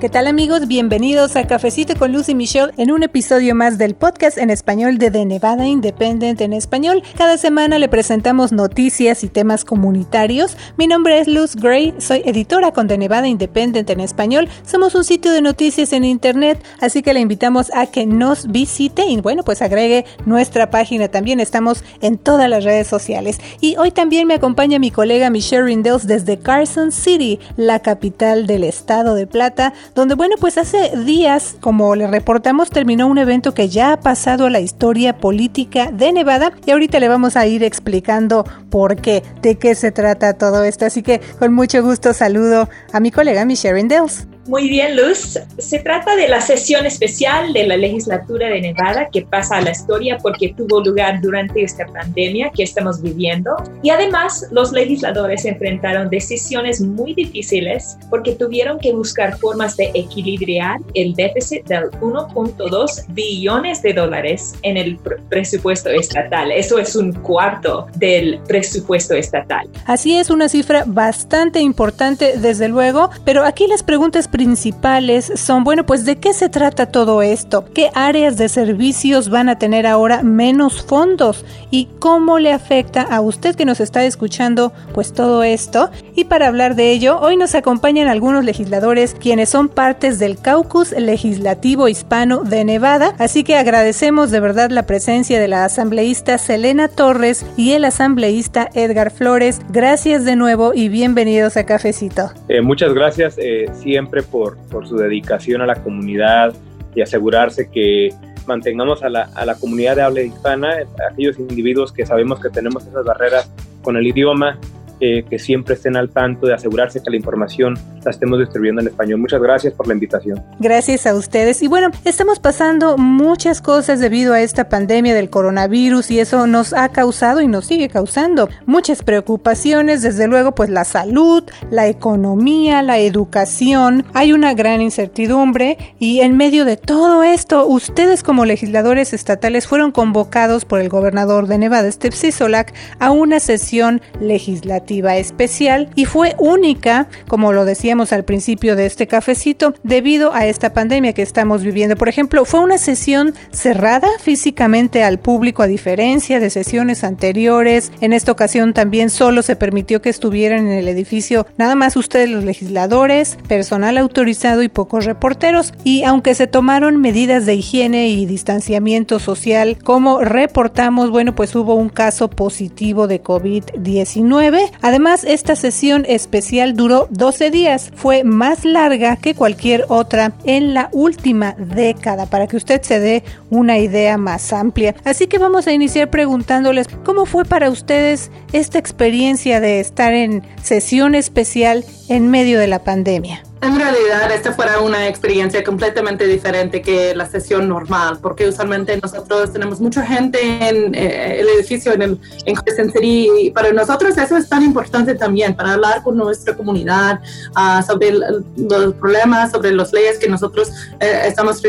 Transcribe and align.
¿Qué 0.00 0.08
tal 0.08 0.28
amigos? 0.28 0.66
Bienvenidos 0.66 1.36
a 1.36 1.46
Cafecito 1.46 1.94
con 1.94 2.10
Lucy 2.10 2.34
Michelle 2.34 2.72
en 2.78 2.90
un 2.90 3.02
episodio 3.02 3.54
más 3.54 3.76
del 3.76 3.94
podcast 3.94 4.38
en 4.38 4.48
español 4.48 4.96
de 4.96 5.10
The 5.10 5.26
Nevada 5.26 5.66
Independent 5.66 6.40
en 6.40 6.54
español. 6.54 7.02
Cada 7.18 7.36
semana 7.36 7.78
le 7.78 7.86
presentamos 7.86 8.50
noticias 8.50 9.22
y 9.24 9.28
temas 9.28 9.66
comunitarios. 9.66 10.56
Mi 10.78 10.86
nombre 10.86 11.18
es 11.18 11.28
Luz 11.28 11.54
Gray, 11.54 11.92
soy 11.98 12.22
editora 12.24 12.72
con 12.72 12.88
The 12.88 12.96
Nevada 12.96 13.28
Independent 13.28 13.90
en 13.90 14.00
español. 14.00 14.48
Somos 14.64 14.94
un 14.94 15.04
sitio 15.04 15.32
de 15.32 15.42
noticias 15.42 15.92
en 15.92 16.06
internet, 16.06 16.64
así 16.80 17.02
que 17.02 17.12
le 17.12 17.20
invitamos 17.20 17.70
a 17.74 17.84
que 17.84 18.06
nos 18.06 18.50
visite 18.50 19.04
y 19.04 19.20
bueno, 19.20 19.42
pues 19.42 19.60
agregue 19.60 20.06
nuestra 20.24 20.70
página 20.70 21.08
también. 21.08 21.40
Estamos 21.40 21.84
en 22.00 22.16
todas 22.16 22.48
las 22.48 22.64
redes 22.64 22.86
sociales. 22.86 23.38
Y 23.60 23.76
hoy 23.76 23.90
también 23.90 24.26
me 24.26 24.32
acompaña 24.32 24.78
mi 24.78 24.90
colega 24.90 25.28
Michelle 25.28 25.64
Rindels 25.64 26.06
desde 26.06 26.38
Carson 26.38 26.90
City, 26.90 27.38
la 27.58 27.80
capital 27.80 28.46
del 28.46 28.64
estado 28.64 29.14
de 29.14 29.26
Plata 29.26 29.74
donde 29.94 30.14
bueno, 30.14 30.36
pues 30.40 30.58
hace 30.58 30.96
días, 31.04 31.56
como 31.60 31.94
le 31.94 32.06
reportamos, 32.06 32.70
terminó 32.70 33.06
un 33.06 33.18
evento 33.18 33.54
que 33.54 33.68
ya 33.68 33.92
ha 33.92 34.00
pasado 34.00 34.46
a 34.46 34.50
la 34.50 34.60
historia 34.60 35.18
política 35.18 35.90
de 35.92 36.12
Nevada 36.12 36.52
y 36.66 36.70
ahorita 36.70 37.00
le 37.00 37.08
vamos 37.08 37.36
a 37.36 37.46
ir 37.46 37.62
explicando 37.62 38.44
por 38.70 38.96
qué, 38.96 39.22
de 39.42 39.56
qué 39.58 39.74
se 39.74 39.92
trata 39.92 40.34
todo 40.34 40.64
esto. 40.64 40.86
Así 40.86 41.02
que 41.02 41.20
con 41.38 41.52
mucho 41.52 41.82
gusto 41.82 42.12
saludo 42.12 42.68
a 42.92 43.00
mi 43.00 43.10
colega 43.10 43.44
Michelle 43.44 43.82
Dells. 43.84 44.26
Muy 44.46 44.68
bien, 44.68 44.96
Luz. 44.96 45.38
Se 45.58 45.78
trata 45.80 46.16
de 46.16 46.26
la 46.26 46.40
sesión 46.40 46.86
especial 46.86 47.52
de 47.52 47.66
la 47.66 47.76
legislatura 47.76 48.48
de 48.48 48.60
Nevada 48.60 49.08
que 49.12 49.22
pasa 49.22 49.56
a 49.56 49.60
la 49.60 49.70
historia 49.70 50.16
porque 50.18 50.54
tuvo 50.56 50.80
lugar 50.80 51.20
durante 51.20 51.62
esta 51.62 51.86
pandemia 51.86 52.50
que 52.54 52.62
estamos 52.62 53.02
viviendo. 53.02 53.56
Y 53.82 53.90
además, 53.90 54.46
los 54.50 54.72
legisladores 54.72 55.44
enfrentaron 55.44 56.08
decisiones 56.08 56.80
muy 56.80 57.14
difíciles 57.14 57.98
porque 58.08 58.34
tuvieron 58.34 58.78
que 58.78 58.92
buscar 58.92 59.38
formas 59.38 59.76
de 59.76 59.90
equilibrar 59.94 60.80
el 60.94 61.14
déficit 61.14 61.66
del 61.66 61.90
1.2 62.00 63.04
billones 63.08 63.82
de 63.82 63.92
dólares 63.92 64.54
en 64.62 64.76
el 64.78 64.98
presupuesto 65.28 65.90
estatal. 65.90 66.50
Eso 66.50 66.78
es 66.78 66.96
un 66.96 67.12
cuarto 67.12 67.88
del 67.96 68.40
presupuesto 68.48 69.14
estatal. 69.14 69.68
Así 69.84 70.16
es, 70.16 70.30
una 70.30 70.48
cifra 70.48 70.84
bastante 70.86 71.60
importante, 71.60 72.38
desde 72.38 72.68
luego. 72.68 73.10
Pero 73.24 73.44
aquí 73.44 73.66
las 73.66 73.82
preguntas 73.82 74.28
principales 74.30 75.32
son, 75.34 75.64
bueno, 75.64 75.84
pues 75.84 76.04
de 76.04 76.16
qué 76.16 76.32
se 76.32 76.48
trata 76.48 76.86
todo 76.86 77.22
esto, 77.22 77.64
qué 77.74 77.90
áreas 77.94 78.36
de 78.36 78.48
servicios 78.48 79.28
van 79.28 79.48
a 79.48 79.58
tener 79.58 79.86
ahora 79.86 80.22
menos 80.22 80.82
fondos 80.82 81.44
y 81.70 81.88
cómo 81.98 82.38
le 82.38 82.52
afecta 82.52 83.02
a 83.02 83.20
usted 83.20 83.54
que 83.54 83.64
nos 83.64 83.80
está 83.80 84.04
escuchando 84.04 84.72
pues 84.94 85.12
todo 85.12 85.42
esto. 85.42 85.90
Y 86.14 86.24
para 86.24 86.48
hablar 86.48 86.74
de 86.74 86.90
ello, 86.90 87.18
hoy 87.20 87.36
nos 87.36 87.54
acompañan 87.54 88.08
algunos 88.08 88.44
legisladores 88.44 89.14
quienes 89.14 89.48
son 89.48 89.68
partes 89.68 90.18
del 90.18 90.38
caucus 90.38 90.92
legislativo 90.92 91.88
hispano 91.88 92.44
de 92.44 92.64
Nevada, 92.64 93.14
así 93.18 93.44
que 93.44 93.56
agradecemos 93.56 94.30
de 94.30 94.40
verdad 94.40 94.70
la 94.70 94.86
presencia 94.86 95.40
de 95.40 95.48
la 95.48 95.64
asambleísta 95.64 96.38
Selena 96.38 96.88
Torres 96.88 97.44
y 97.56 97.72
el 97.72 97.84
asambleísta 97.84 98.68
Edgar 98.74 99.10
Flores. 99.10 99.60
Gracias 99.70 100.24
de 100.24 100.36
nuevo 100.36 100.72
y 100.74 100.88
bienvenidos 100.88 101.56
a 101.56 101.64
Cafecito. 101.64 102.30
Eh, 102.48 102.60
muchas 102.60 102.92
gracias 102.94 103.36
eh, 103.38 103.66
siempre 103.74 104.19
por, 104.22 104.56
su 104.86 104.96
dedicación 104.96 105.62
a 105.62 105.66
la 105.66 105.82
comunidad 105.82 106.54
y 106.94 107.02
asegurarse 107.02 107.70
que 107.70 108.10
mantengamos 108.46 109.02
a 109.02 109.08
la, 109.08 109.30
a 109.34 109.44
la 109.44 109.54
comunidad 109.54 109.96
de 109.96 110.02
habla 110.02 110.22
hispana, 110.22 110.78
aquellos 111.10 111.38
individuos 111.38 111.92
que 111.92 112.04
sabemos 112.06 112.40
que 112.40 112.50
tenemos 112.50 112.86
esas 112.86 113.04
barreras 113.04 113.50
con 113.82 113.96
el 113.96 114.06
idioma, 114.06 114.58
eh, 115.02 115.24
que 115.30 115.38
siempre 115.38 115.76
estén 115.76 115.96
al 115.96 116.10
tanto 116.10 116.46
de 116.46 116.52
asegurarse 116.52 117.02
que 117.02 117.08
la 117.08 117.16
información 117.16 117.78
la 118.04 118.10
estemos 118.10 118.38
distribuyendo 118.38 118.82
en 118.82 118.88
español. 118.88 119.18
Muchas 119.18 119.40
gracias 119.40 119.72
por 119.72 119.86
la 119.86 119.94
invitación. 119.94 120.42
Gracias 120.58 121.06
a 121.06 121.14
ustedes. 121.14 121.62
Y 121.62 121.68
bueno, 121.68 121.90
estamos 122.04 122.38
pasando 122.38 122.98
muchas 122.98 123.62
cosas 123.62 123.98
debido 123.98 124.34
a 124.34 124.42
esta 124.42 124.68
pandemia 124.68 125.14
del 125.14 125.30
coronavirus 125.30 126.10
y 126.10 126.20
eso 126.20 126.46
nos 126.46 126.74
ha 126.74 126.90
causado 126.90 127.40
y 127.40 127.48
nos 127.48 127.64
sigue 127.64 127.88
causando 127.88 128.50
muchas 128.66 129.02
preocupaciones, 129.02 130.02
desde 130.02 130.26
luego 130.26 130.54
pues 130.54 130.68
la 130.68 130.84
salud, 130.84 131.44
la 131.70 131.88
economía, 131.88 132.82
la 132.82 132.98
educación. 132.98 134.04
Hay 134.12 134.34
una 134.34 134.52
gran 134.52 134.82
incertidumbre 134.82 135.78
y 135.98 136.20
en 136.20 136.36
medio 136.36 136.66
de 136.66 136.76
todo 136.76 137.22
esto, 137.22 137.66
ustedes 137.66 138.22
como 138.22 138.44
legisladores 138.44 139.14
estatales 139.14 139.66
fueron 139.66 139.92
convocados 139.92 140.66
por 140.66 140.78
el 140.80 140.90
gobernador 140.90 141.46
de 141.46 141.56
Nevada, 141.56 141.90
Steve 141.90 142.14
Sisolak, 142.14 142.74
a 142.98 143.10
una 143.12 143.40
sesión 143.40 144.02
legislativa 144.20 144.89
especial 144.90 145.88
y 145.94 146.04
fue 146.04 146.34
única, 146.38 147.08
como 147.28 147.52
lo 147.52 147.64
decíamos 147.64 148.12
al 148.12 148.24
principio 148.24 148.76
de 148.76 148.86
este 148.86 149.06
cafecito, 149.06 149.74
debido 149.82 150.34
a 150.34 150.46
esta 150.46 150.72
pandemia 150.72 151.12
que 151.12 151.22
estamos 151.22 151.62
viviendo. 151.62 151.96
Por 151.96 152.08
ejemplo, 152.08 152.44
fue 152.44 152.60
una 152.60 152.78
sesión 152.78 153.34
cerrada 153.52 154.08
físicamente 154.20 155.04
al 155.04 155.18
público 155.18 155.62
a 155.62 155.66
diferencia 155.66 156.40
de 156.40 156.50
sesiones 156.50 157.04
anteriores. 157.04 157.92
En 158.00 158.12
esta 158.12 158.32
ocasión 158.32 158.72
también 158.74 159.10
solo 159.10 159.42
se 159.42 159.56
permitió 159.56 160.02
que 160.02 160.10
estuvieran 160.10 160.66
en 160.66 160.78
el 160.78 160.88
edificio 160.88 161.46
nada 161.56 161.74
más 161.74 161.96
ustedes 161.96 162.28
los 162.28 162.44
legisladores, 162.44 163.38
personal 163.48 163.96
autorizado 163.98 164.62
y 164.62 164.68
pocos 164.68 165.04
reporteros. 165.04 165.72
Y 165.84 166.02
aunque 166.02 166.34
se 166.34 166.46
tomaron 166.46 167.00
medidas 167.00 167.46
de 167.46 167.54
higiene 167.54 168.08
y 168.08 168.26
distanciamiento 168.26 169.18
social, 169.18 169.78
como 169.82 170.20
reportamos, 170.20 171.10
bueno, 171.10 171.34
pues 171.34 171.54
hubo 171.54 171.74
un 171.74 171.88
caso 171.88 172.28
positivo 172.28 173.06
de 173.06 173.22
COVID-19. 173.22 174.70
Además, 174.82 175.24
esta 175.24 175.56
sesión 175.56 176.04
especial 176.08 176.74
duró 176.74 177.08
12 177.10 177.50
días, 177.50 177.90
fue 177.94 178.24
más 178.24 178.64
larga 178.64 179.16
que 179.16 179.34
cualquier 179.34 179.84
otra 179.88 180.32
en 180.44 180.74
la 180.74 180.88
última 180.92 181.54
década, 181.58 182.26
para 182.26 182.46
que 182.46 182.56
usted 182.56 182.82
se 182.82 182.98
dé 182.98 183.22
una 183.50 183.78
idea 183.78 184.16
más 184.16 184.52
amplia. 184.52 184.94
Así 185.04 185.26
que 185.26 185.38
vamos 185.38 185.66
a 185.66 185.72
iniciar 185.72 186.10
preguntándoles 186.10 186.88
cómo 187.04 187.26
fue 187.26 187.44
para 187.44 187.70
ustedes 187.70 188.30
esta 188.52 188.78
experiencia 188.78 189.60
de 189.60 189.80
estar 189.80 190.14
en 190.14 190.42
sesión 190.62 191.14
especial 191.14 191.84
en 192.08 192.30
medio 192.30 192.58
de 192.58 192.66
la 192.66 192.82
pandemia. 192.84 193.42
En 193.62 193.78
realidad, 193.78 194.32
esta 194.32 194.52
fuera 194.52 194.80
una 194.80 195.06
experiencia 195.06 195.62
completamente 195.62 196.26
diferente 196.26 196.80
que 196.80 197.14
la 197.14 197.26
sesión 197.26 197.68
normal, 197.68 198.18
porque 198.22 198.48
usualmente 198.48 198.98
nosotros 199.02 199.52
tenemos 199.52 199.80
mucha 199.80 200.04
gente 200.04 200.40
en 200.66 200.94
eh, 200.94 201.40
el 201.40 201.48
edificio 201.50 201.92
en, 201.92 202.00
el, 202.00 202.20
en 202.46 202.56
y 203.02 203.50
para 203.50 203.70
nosotros 203.72 204.16
eso 204.16 204.38
es 204.38 204.48
tan 204.48 204.62
importante 204.62 205.14
también, 205.14 205.54
para 205.54 205.74
hablar 205.74 206.02
con 206.02 206.16
nuestra 206.16 206.56
comunidad 206.56 207.20
uh, 207.50 207.82
sobre 207.86 208.12
los 208.12 208.94
problemas, 208.94 209.52
sobre 209.52 209.72
las 209.72 209.92
leyes 209.92 210.18
que 210.18 210.28
nosotros 210.28 210.70
eh, 210.98 211.24
estamos 211.26 211.60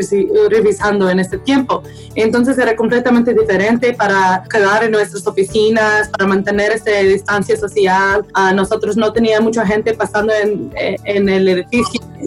revisando 0.50 1.10
en 1.10 1.20
este 1.20 1.40
tiempo. 1.40 1.84
Entonces 2.16 2.58
era 2.58 2.74
completamente 2.74 3.34
diferente 3.34 3.94
para 3.94 4.44
quedar 4.50 4.86
en 4.86 4.92
nuestras 4.92 5.28
oficinas, 5.28 6.08
para 6.08 6.26
mantener 6.26 6.72
esa 6.72 6.92
distancia 6.92 7.58
social. 7.58 8.26
Uh, 8.34 8.56
nosotros 8.56 8.96
no 8.96 9.12
teníamos 9.12 9.42
mucha 9.42 9.66
gente 9.66 9.94
pasando 9.94 10.32
en, 10.34 10.72
eh, 10.78 10.96
en 11.04 11.28
el 11.28 11.48
edificio 11.50 11.81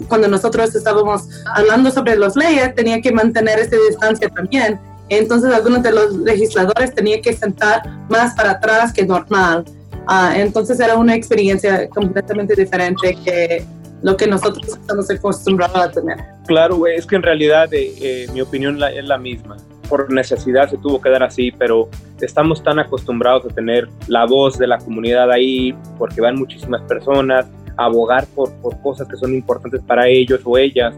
cuando 0.07 0.27
nosotros 0.27 0.75
estábamos 0.75 1.29
hablando 1.55 1.91
sobre 1.91 2.15
las 2.15 2.35
leyes, 2.35 2.73
tenía 2.75 3.01
que 3.01 3.11
mantener 3.11 3.59
esa 3.59 3.75
distancia 3.89 4.29
también. 4.29 4.79
Entonces 5.09 5.53
algunos 5.53 5.83
de 5.83 5.91
los 5.91 6.13
legisladores 6.17 6.93
tenían 6.93 7.21
que 7.21 7.33
sentar 7.33 7.83
más 8.09 8.33
para 8.35 8.51
atrás 8.51 8.91
que 8.91 9.05
normal. 9.05 9.65
Ah, 10.07 10.33
entonces 10.35 10.79
era 10.79 10.95
una 10.95 11.15
experiencia 11.15 11.87
completamente 11.89 12.55
diferente 12.55 13.17
que 13.23 13.65
lo 14.01 14.15
que 14.15 14.27
nosotros 14.27 14.67
estamos 14.67 15.09
acostumbrados 15.09 15.77
a 15.77 15.91
tener. 15.91 16.17
Claro, 16.47 16.85
es 16.85 17.05
que 17.05 17.15
en 17.15 17.23
realidad 17.23 17.73
eh, 17.73 17.93
eh, 17.99 18.27
mi 18.33 18.41
opinión 18.41 18.81
es 18.83 19.05
la 19.05 19.17
misma. 19.17 19.57
Por 19.89 20.11
necesidad 20.11 20.69
se 20.69 20.77
tuvo 20.77 20.99
que 20.99 21.09
dar 21.09 21.23
así, 21.23 21.51
pero 21.51 21.89
estamos 22.21 22.63
tan 22.63 22.79
acostumbrados 22.79 23.45
a 23.45 23.49
tener 23.49 23.87
la 24.07 24.25
voz 24.25 24.57
de 24.57 24.67
la 24.67 24.77
comunidad 24.77 25.31
ahí 25.31 25.75
porque 25.97 26.21
van 26.21 26.35
muchísimas 26.35 26.81
personas, 26.83 27.45
abogar 27.77 28.25
por, 28.27 28.51
por 28.61 28.79
cosas 28.81 29.07
que 29.07 29.17
son 29.17 29.33
importantes 29.33 29.81
para 29.81 30.07
ellos 30.07 30.41
o 30.45 30.57
ellas. 30.57 30.95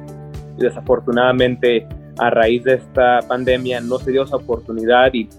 Y 0.58 0.62
desafortunadamente, 0.62 1.88
a 2.18 2.30
raíz 2.30 2.64
de 2.64 2.76
esta 2.76 3.20
pandemia, 3.28 3.82
no 3.82 4.00
se 4.00 4.12
dio 4.12 4.24
esa 4.24 4.38
oportunidad 4.38 5.14
y 5.14 5.30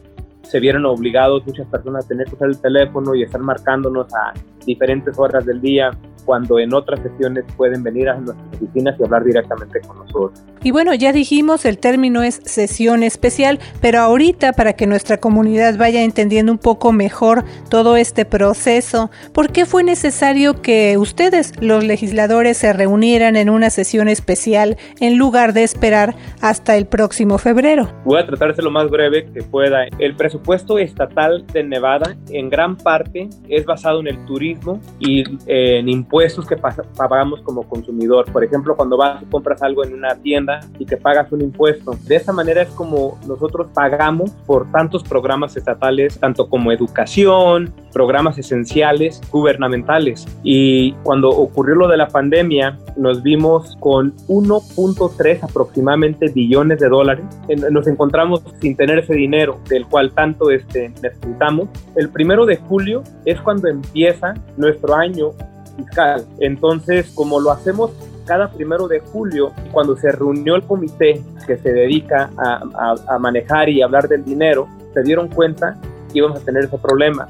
se 0.42 0.60
vieron 0.60 0.86
obligados 0.86 1.46
muchas 1.46 1.66
personas 1.66 2.04
a 2.04 2.08
tener 2.08 2.26
que 2.26 2.34
usar 2.34 2.48
el 2.48 2.60
teléfono 2.60 3.14
y 3.14 3.22
estar 3.22 3.40
marcándonos 3.40 4.12
a 4.14 4.32
diferentes 4.64 5.18
horas 5.18 5.44
del 5.44 5.60
día 5.60 5.90
cuando 6.28 6.58
en 6.58 6.74
otras 6.74 7.00
sesiones 7.00 7.46
pueden 7.56 7.82
venir 7.82 8.06
a 8.10 8.14
nuestras 8.18 8.46
oficinas 8.54 9.00
y 9.00 9.02
hablar 9.02 9.24
directamente 9.24 9.80
con 9.80 9.96
nosotros. 9.96 10.44
Y 10.62 10.72
bueno, 10.72 10.92
ya 10.92 11.10
dijimos, 11.10 11.64
el 11.64 11.78
término 11.78 12.22
es 12.22 12.42
sesión 12.44 13.02
especial, 13.02 13.60
pero 13.80 14.00
ahorita 14.00 14.52
para 14.52 14.74
que 14.74 14.86
nuestra 14.86 15.16
comunidad 15.16 15.78
vaya 15.78 16.02
entendiendo 16.02 16.52
un 16.52 16.58
poco 16.58 16.92
mejor 16.92 17.44
todo 17.70 17.96
este 17.96 18.26
proceso, 18.26 19.10
¿por 19.32 19.52
qué 19.52 19.64
fue 19.64 19.84
necesario 19.84 20.60
que 20.60 20.98
ustedes, 20.98 21.54
los 21.62 21.82
legisladores, 21.82 22.58
se 22.58 22.74
reunieran 22.74 23.36
en 23.36 23.48
una 23.48 23.70
sesión 23.70 24.08
especial 24.08 24.76
en 25.00 25.16
lugar 25.16 25.54
de 25.54 25.62
esperar 25.62 26.14
hasta 26.42 26.76
el 26.76 26.84
próximo 26.84 27.38
febrero? 27.38 27.88
Voy 28.04 28.20
a 28.20 28.26
tratar 28.26 28.48
de 28.48 28.56
ser 28.56 28.64
lo 28.64 28.70
más 28.70 28.90
breve 28.90 29.30
que 29.32 29.42
pueda. 29.42 29.86
El 29.98 30.14
presupuesto 30.14 30.78
estatal 30.78 31.46
de 31.54 31.62
Nevada 31.62 32.14
en 32.28 32.50
gran 32.50 32.76
parte 32.76 33.30
es 33.48 33.64
basado 33.64 34.00
en 34.00 34.08
el 34.08 34.22
turismo 34.26 34.78
y 35.00 35.24
en 35.46 35.88
impuestos 35.88 36.17
que 36.48 36.56
pagamos 36.56 37.40
como 37.42 37.62
consumidor. 37.62 38.30
Por 38.32 38.44
ejemplo, 38.44 38.76
cuando 38.76 38.96
vas 38.96 39.22
y 39.22 39.26
compras 39.26 39.62
algo 39.62 39.84
en 39.84 39.94
una 39.94 40.14
tienda 40.16 40.60
y 40.78 40.84
que 40.84 40.96
pagas 40.96 41.30
un 41.32 41.42
impuesto. 41.42 41.92
De 42.06 42.16
esa 42.16 42.32
manera 42.32 42.62
es 42.62 42.68
como 42.70 43.18
nosotros 43.26 43.68
pagamos 43.72 44.30
por 44.46 44.70
tantos 44.70 45.02
programas 45.02 45.56
estatales, 45.56 46.18
tanto 46.18 46.48
como 46.48 46.72
educación, 46.72 47.72
programas 47.92 48.38
esenciales, 48.38 49.20
gubernamentales. 49.30 50.26
Y 50.42 50.92
cuando 51.02 51.30
ocurrió 51.30 51.74
lo 51.74 51.88
de 51.88 51.96
la 51.96 52.08
pandemia, 52.08 52.78
nos 52.96 53.22
vimos 53.22 53.76
con 53.80 54.14
1.3 54.28 55.42
aproximadamente 55.42 56.28
billones 56.28 56.78
de 56.80 56.88
dólares. 56.88 57.24
Nos 57.70 57.86
encontramos 57.86 58.42
sin 58.60 58.76
tener 58.76 58.98
ese 58.98 59.14
dinero 59.14 59.58
del 59.68 59.86
cual 59.86 60.12
tanto 60.12 60.50
este, 60.50 60.90
necesitamos. 61.02 61.68
El 61.96 62.08
primero 62.10 62.44
de 62.44 62.56
julio 62.56 63.02
es 63.24 63.40
cuando 63.40 63.68
empieza 63.68 64.34
nuestro 64.56 64.94
año 64.94 65.32
fiscal. 65.78 66.26
Entonces, 66.40 67.10
como 67.14 67.40
lo 67.40 67.50
hacemos 67.50 67.92
cada 68.26 68.50
primero 68.50 68.88
de 68.88 69.00
julio, 69.00 69.52
cuando 69.72 69.96
se 69.96 70.12
reunió 70.12 70.54
el 70.56 70.62
comité 70.62 71.22
que 71.46 71.56
se 71.56 71.72
dedica 71.72 72.30
a, 72.36 72.94
a, 73.08 73.18
manejar 73.18 73.70
y 73.70 73.80
hablar 73.80 74.06
del 74.06 74.22
dinero, 74.24 74.68
se 74.92 75.02
dieron 75.02 75.28
cuenta 75.28 75.80
que 76.12 76.18
íbamos 76.18 76.42
a 76.42 76.44
tener 76.44 76.64
ese 76.64 76.76
problema. 76.76 77.26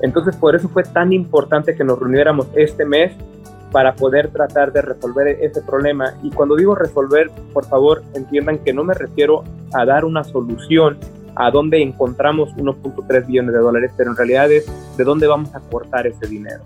Entonces, 0.00 0.34
por 0.34 0.56
eso 0.56 0.68
fue 0.68 0.82
tan 0.82 1.12
importante 1.12 1.76
que 1.76 1.84
nos 1.84 1.98
reuniéramos 1.98 2.48
este 2.56 2.84
mes 2.84 3.12
para 3.70 3.94
poder 3.94 4.30
tratar 4.32 4.72
de 4.72 4.82
resolver 4.82 5.28
ese 5.28 5.62
problema. 5.62 6.14
Y 6.22 6.30
cuando 6.30 6.56
digo 6.56 6.74
resolver, 6.74 7.30
por 7.52 7.64
favor, 7.64 8.02
entiendan 8.14 8.58
que 8.58 8.72
no 8.72 8.82
me 8.82 8.94
refiero 8.94 9.44
a 9.72 9.84
dar 9.84 10.04
una 10.04 10.24
solución 10.24 10.98
a 11.36 11.50
dónde 11.50 11.80
encontramos 11.80 12.50
1.3 12.56 13.26
billones 13.26 13.54
de 13.54 13.60
dólares, 13.60 13.92
pero 13.96 14.10
en 14.10 14.16
realidad 14.16 14.50
es 14.50 14.66
de 14.96 15.04
dónde 15.04 15.28
vamos 15.28 15.54
a 15.54 15.60
cortar 15.60 16.06
ese 16.06 16.26
dinero 16.26 16.62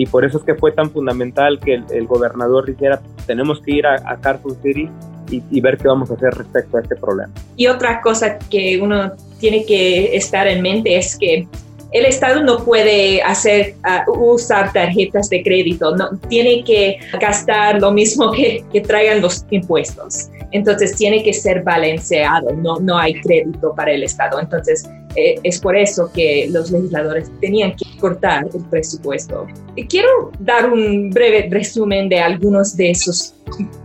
y 0.00 0.06
por 0.06 0.24
eso 0.24 0.38
es 0.38 0.44
que 0.44 0.54
fue 0.54 0.72
tan 0.72 0.90
fundamental 0.90 1.60
que 1.60 1.74
el, 1.74 2.06
gobernador 2.06 2.64
dijera, 2.64 3.02
tenemos 3.26 3.60
que 3.60 3.72
ir 3.72 3.86
a, 3.86 3.96
a 4.10 4.18
Carson 4.18 4.56
City 4.62 4.88
y, 5.30 5.42
y, 5.50 5.60
ver 5.60 5.76
qué 5.76 5.88
vamos 5.88 6.10
a 6.10 6.14
hacer 6.14 6.30
respecto 6.30 6.78
a 6.78 6.80
este 6.80 6.96
problema. 6.96 7.30
Y 7.54 7.66
otra 7.66 8.00
cosa 8.00 8.38
que 8.38 8.80
uno 8.80 9.12
tiene 9.38 9.66
que 9.66 10.16
estar 10.16 10.48
en 10.48 10.62
mente 10.62 10.96
es 10.96 11.18
que 11.18 11.46
el 11.92 12.06
Estado 12.06 12.42
no 12.42 12.64
puede 12.64 13.20
hacer 13.20 13.74
uh, 14.06 14.10
usar 14.10 14.72
tarjetas 14.72 15.28
de 15.28 15.42
crédito, 15.42 15.94
no 15.94 16.16
tiene 16.30 16.64
que 16.64 16.96
gastar 17.20 17.78
lo 17.78 17.92
mismo 17.92 18.30
que, 18.30 18.64
que 18.72 18.80
traigan 18.80 19.20
los 19.20 19.44
impuestos. 19.50 20.30
Entonces 20.50 20.96
tiene 20.96 21.22
que 21.22 21.34
ser 21.34 21.62
balanceado, 21.62 22.54
no, 22.56 22.80
no 22.80 22.96
hay 22.96 23.20
crédito 23.20 23.74
para 23.74 23.92
el 23.92 24.02
Estado. 24.02 24.40
Entonces 24.40 24.88
eh, 25.16 25.36
es 25.42 25.60
por 25.60 25.76
eso 25.76 26.10
que 26.12 26.48
los 26.50 26.70
legisladores 26.70 27.30
tenían 27.40 27.74
que 27.76 27.84
cortar 27.98 28.46
el 28.54 28.64
presupuesto. 28.66 29.46
Quiero 29.88 30.30
dar 30.38 30.70
un 30.70 31.10
breve 31.10 31.48
resumen 31.50 32.08
de 32.08 32.20
algunos 32.20 32.76
de 32.76 32.90
esos 32.90 33.34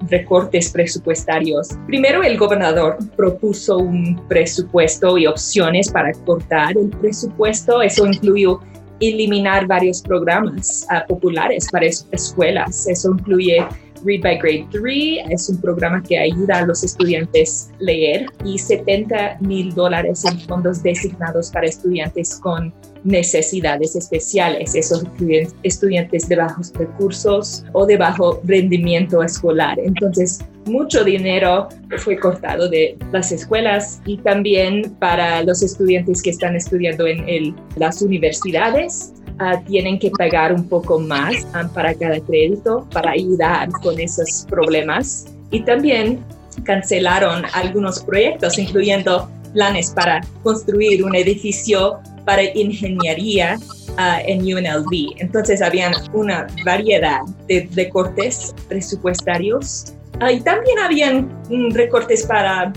recortes 0.10 0.70
presupuestarios. 0.70 1.70
Primero, 1.88 2.22
el 2.24 2.38
gobernador 2.38 2.98
propuso 3.16 3.78
un 3.78 4.22
presupuesto 4.28 5.18
y 5.18 5.26
opciones 5.26 5.90
para 5.92 6.12
cortar 6.26 6.78
el 6.78 6.90
presupuesto. 6.90 7.82
Eso 7.82 8.06
incluyó 8.06 8.60
eliminar 9.00 9.68
varios 9.68 10.02
programas 10.02 10.86
uh, 10.92 11.08
populares 11.08 11.68
para 11.72 11.88
escuelas. 11.88 12.88
Eso 12.88 13.12
incluye 13.12 13.66
Read 14.06 14.22
by 14.22 14.38
Grade 14.38 14.68
3 14.72 15.32
es 15.32 15.50
un 15.50 15.60
programa 15.60 16.02
que 16.04 16.20
ayuda 16.20 16.60
a 16.60 16.66
los 16.66 16.84
estudiantes 16.84 17.72
a 17.74 17.84
leer 17.84 18.28
y 18.46 18.60
70 18.60 19.38
mil 19.40 19.74
dólares 19.74 20.24
en 20.26 20.40
fondos 20.42 20.84
designados 20.84 21.50
para 21.50 21.66
estudiantes 21.66 22.36
con 22.36 22.72
necesidades 23.04 23.96
especiales. 23.96 24.76
Eso 24.76 25.02
incluye 25.02 25.48
estudiantes 25.64 26.30
de 26.30 26.36
bajos 26.36 26.72
recursos 26.74 27.66
o 27.74 27.88
de 27.88 27.98
bajo 27.98 28.42
rendimiento 28.44 29.24
escolar. 29.24 29.80
Entonces, 29.80 30.40
mucho 30.66 31.04
dinero 31.04 31.70
fue 31.98 32.18
cortado 32.18 32.70
de 32.70 32.98
las 33.12 33.32
escuelas 33.32 34.02
y 34.06 34.18
también 34.18 34.96
para 35.00 35.42
los 35.42 35.64
estudiantes 35.64 36.22
que 36.22 36.30
están 36.30 36.56
estudiando 36.56 37.08
en 37.08 37.56
las 37.76 38.04
universidades 38.04 39.14
Ah, 39.40 39.62
tienen 39.68 40.00
que 40.00 40.12
pagar 40.12 40.54
un 40.54 40.68
poco 40.68 40.98
más 40.98 41.46
ah, 41.54 41.70
para 41.74 41.94
cada 41.94 42.22
crédito 42.22 42.88
para 42.94 43.12
ayudar 43.12 43.70
con 43.84 44.00
esos 44.00 44.46
problemas. 44.50 45.26
Y 45.52 45.60
también 45.62 46.24
cancelaron 46.64 47.44
algunos 47.54 48.02
proyectos, 48.02 48.58
incluyendo 48.58 49.30
planes 49.54 49.92
para 49.92 50.22
construir 50.42 51.04
un 51.04 51.16
edificio 51.16 52.00
para 52.24 52.44
ingeniería 52.44 53.58
ah, 53.98 54.22
en 54.26 54.42
UNLV. 54.42 55.16
Entonces 55.18 55.62
habían 55.62 55.94
una 56.14 56.48
variedad 56.64 57.20
de 57.50 57.70
recortes 57.76 58.56
presupuestarios 58.70 59.94
y 60.32 60.40
también 60.40 60.80
habían 60.80 61.28
mm, 61.50 61.74
recortes 61.74 62.26
para 62.26 62.72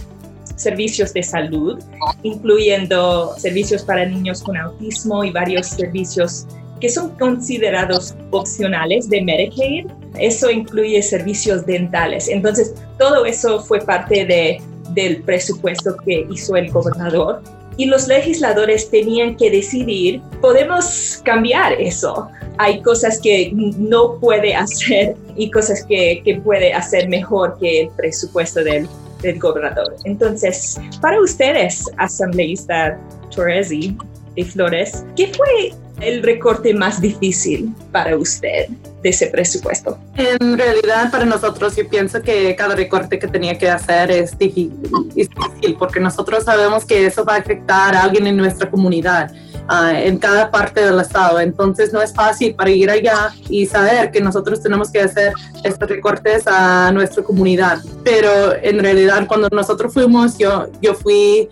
servicios 0.58 1.12
de 1.14 1.22
salud, 1.22 1.78
incluyendo 2.22 3.34
servicios 3.38 3.82
para 3.82 4.04
niños 4.04 4.42
con 4.42 4.56
autismo 4.56 5.24
y 5.24 5.30
varios 5.30 5.68
servicios 5.68 6.46
que 6.80 6.88
son 6.88 7.10
considerados 7.16 8.14
opcionales 8.30 9.08
de 9.08 9.22
Medicaid. 9.22 9.86
Eso 10.18 10.50
incluye 10.50 11.02
servicios 11.02 11.66
dentales. 11.66 12.28
Entonces, 12.28 12.74
todo 12.98 13.24
eso 13.24 13.60
fue 13.60 13.80
parte 13.80 14.26
de, 14.26 14.60
del 14.94 15.22
presupuesto 15.22 15.96
que 16.04 16.26
hizo 16.30 16.56
el 16.56 16.70
gobernador. 16.70 17.42
Y 17.76 17.86
los 17.86 18.08
legisladores 18.08 18.90
tenían 18.90 19.36
que 19.36 19.50
decidir, 19.50 20.20
podemos 20.40 21.20
cambiar 21.24 21.74
eso. 21.80 22.28
Hay 22.58 22.82
cosas 22.82 23.20
que 23.20 23.52
no 23.52 24.18
puede 24.18 24.54
hacer 24.54 25.14
y 25.36 25.48
cosas 25.50 25.84
que, 25.84 26.20
que 26.24 26.40
puede 26.40 26.72
hacer 26.72 27.08
mejor 27.08 27.56
que 27.60 27.82
el 27.82 27.90
presupuesto 27.90 28.64
del 28.64 28.88
del 29.22 29.38
gobernador. 29.38 29.96
Entonces, 30.04 30.78
para 31.00 31.20
ustedes, 31.20 31.84
asambleísta 31.96 32.98
Torresi 33.34 33.96
de 34.36 34.44
Flores, 34.44 35.04
¿qué 35.16 35.32
fue 35.34 35.72
el 36.00 36.22
recorte 36.22 36.72
más 36.74 37.00
difícil 37.00 37.74
para 37.90 38.16
usted 38.16 38.68
de 39.02 39.08
ese 39.08 39.26
presupuesto? 39.28 39.98
En 40.16 40.56
realidad, 40.56 41.10
para 41.10 41.24
nosotros, 41.24 41.76
yo 41.76 41.88
pienso 41.88 42.22
que 42.22 42.54
cada 42.56 42.74
recorte 42.74 43.18
que 43.18 43.26
tenía 43.26 43.58
que 43.58 43.68
hacer 43.68 44.10
es 44.10 44.38
difícil, 44.38 44.72
es 45.16 45.28
difícil 45.28 45.76
porque 45.78 46.00
nosotros 46.00 46.44
sabemos 46.44 46.84
que 46.84 47.06
eso 47.06 47.24
va 47.24 47.34
a 47.34 47.38
afectar 47.38 47.94
a 47.94 48.04
alguien 48.04 48.26
en 48.26 48.36
nuestra 48.36 48.70
comunidad 48.70 49.32
uh, 49.68 49.94
en 49.94 50.18
cada 50.18 50.50
parte 50.50 50.84
del 50.84 51.00
estado. 51.00 51.40
Entonces 51.40 51.92
no 51.92 52.00
es 52.02 52.12
fácil 52.12 52.54
para 52.54 52.70
ir 52.70 52.90
allá 52.90 53.32
y 53.48 53.66
saber 53.66 54.10
que 54.10 54.20
nosotros 54.20 54.62
tenemos 54.62 54.90
que 54.90 55.00
hacer 55.00 55.32
estos 55.64 55.88
recortes 55.88 56.46
a 56.46 56.90
nuestra 56.92 57.22
comunidad. 57.22 57.78
Pero 58.04 58.54
en 58.62 58.78
realidad 58.80 59.26
cuando 59.26 59.48
nosotros 59.50 59.92
fuimos, 59.92 60.38
yo, 60.38 60.66
yo 60.80 60.94
fui 60.94 61.48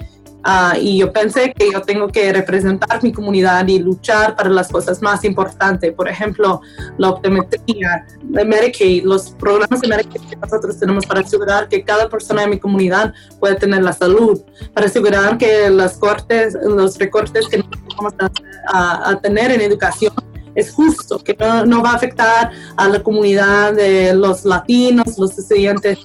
Uh, 0.46 0.78
y 0.80 0.98
yo 0.98 1.12
pensé 1.12 1.52
que 1.52 1.72
yo 1.72 1.82
tengo 1.82 2.06
que 2.06 2.32
representar 2.32 3.02
mi 3.02 3.12
comunidad 3.12 3.66
y 3.66 3.80
luchar 3.80 4.36
para 4.36 4.48
las 4.48 4.68
cosas 4.68 5.02
más 5.02 5.24
importantes. 5.24 5.92
Por 5.92 6.08
ejemplo, 6.08 6.60
la 6.98 7.10
optometría, 7.10 8.06
Medicaid, 8.22 9.02
los 9.02 9.30
programas 9.30 9.80
de 9.80 9.88
Medicaid 9.88 10.20
que 10.30 10.36
nosotros 10.36 10.78
tenemos 10.78 11.04
para 11.04 11.20
asegurar 11.22 11.68
que 11.68 11.82
cada 11.82 12.08
persona 12.08 12.42
de 12.42 12.46
mi 12.46 12.60
comunidad 12.60 13.12
puede 13.40 13.56
tener 13.56 13.82
la 13.82 13.92
salud, 13.92 14.40
para 14.72 14.86
asegurar 14.86 15.36
que 15.36 15.68
las 15.68 15.96
cortes, 15.98 16.56
los 16.62 16.96
recortes 16.96 17.48
que 17.48 17.64
vamos 17.96 18.14
a, 18.20 19.10
a, 19.10 19.20
tener 19.20 19.50
en 19.50 19.60
educación 19.62 20.12
es 20.54 20.70
justo, 20.70 21.18
que 21.18 21.34
no, 21.34 21.66
no, 21.66 21.82
va 21.82 21.90
a 21.90 21.94
afectar 21.96 22.52
a 22.76 22.88
la 22.88 23.02
comunidad 23.02 23.72
de 23.72 24.14
los 24.14 24.44
latinos, 24.44 25.18
los 25.18 25.36
estudiantes 25.36 25.98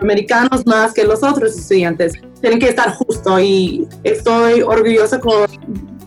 americanos 0.00 0.66
más 0.66 0.92
que 0.92 1.04
los 1.04 1.22
otros 1.22 1.56
estudiantes. 1.56 2.14
Tienen 2.46 2.60
que 2.60 2.68
estar 2.68 2.94
justo 2.94 3.40
y 3.40 3.88
estoy 4.04 4.62
orgullosa 4.62 5.18
con 5.18 5.48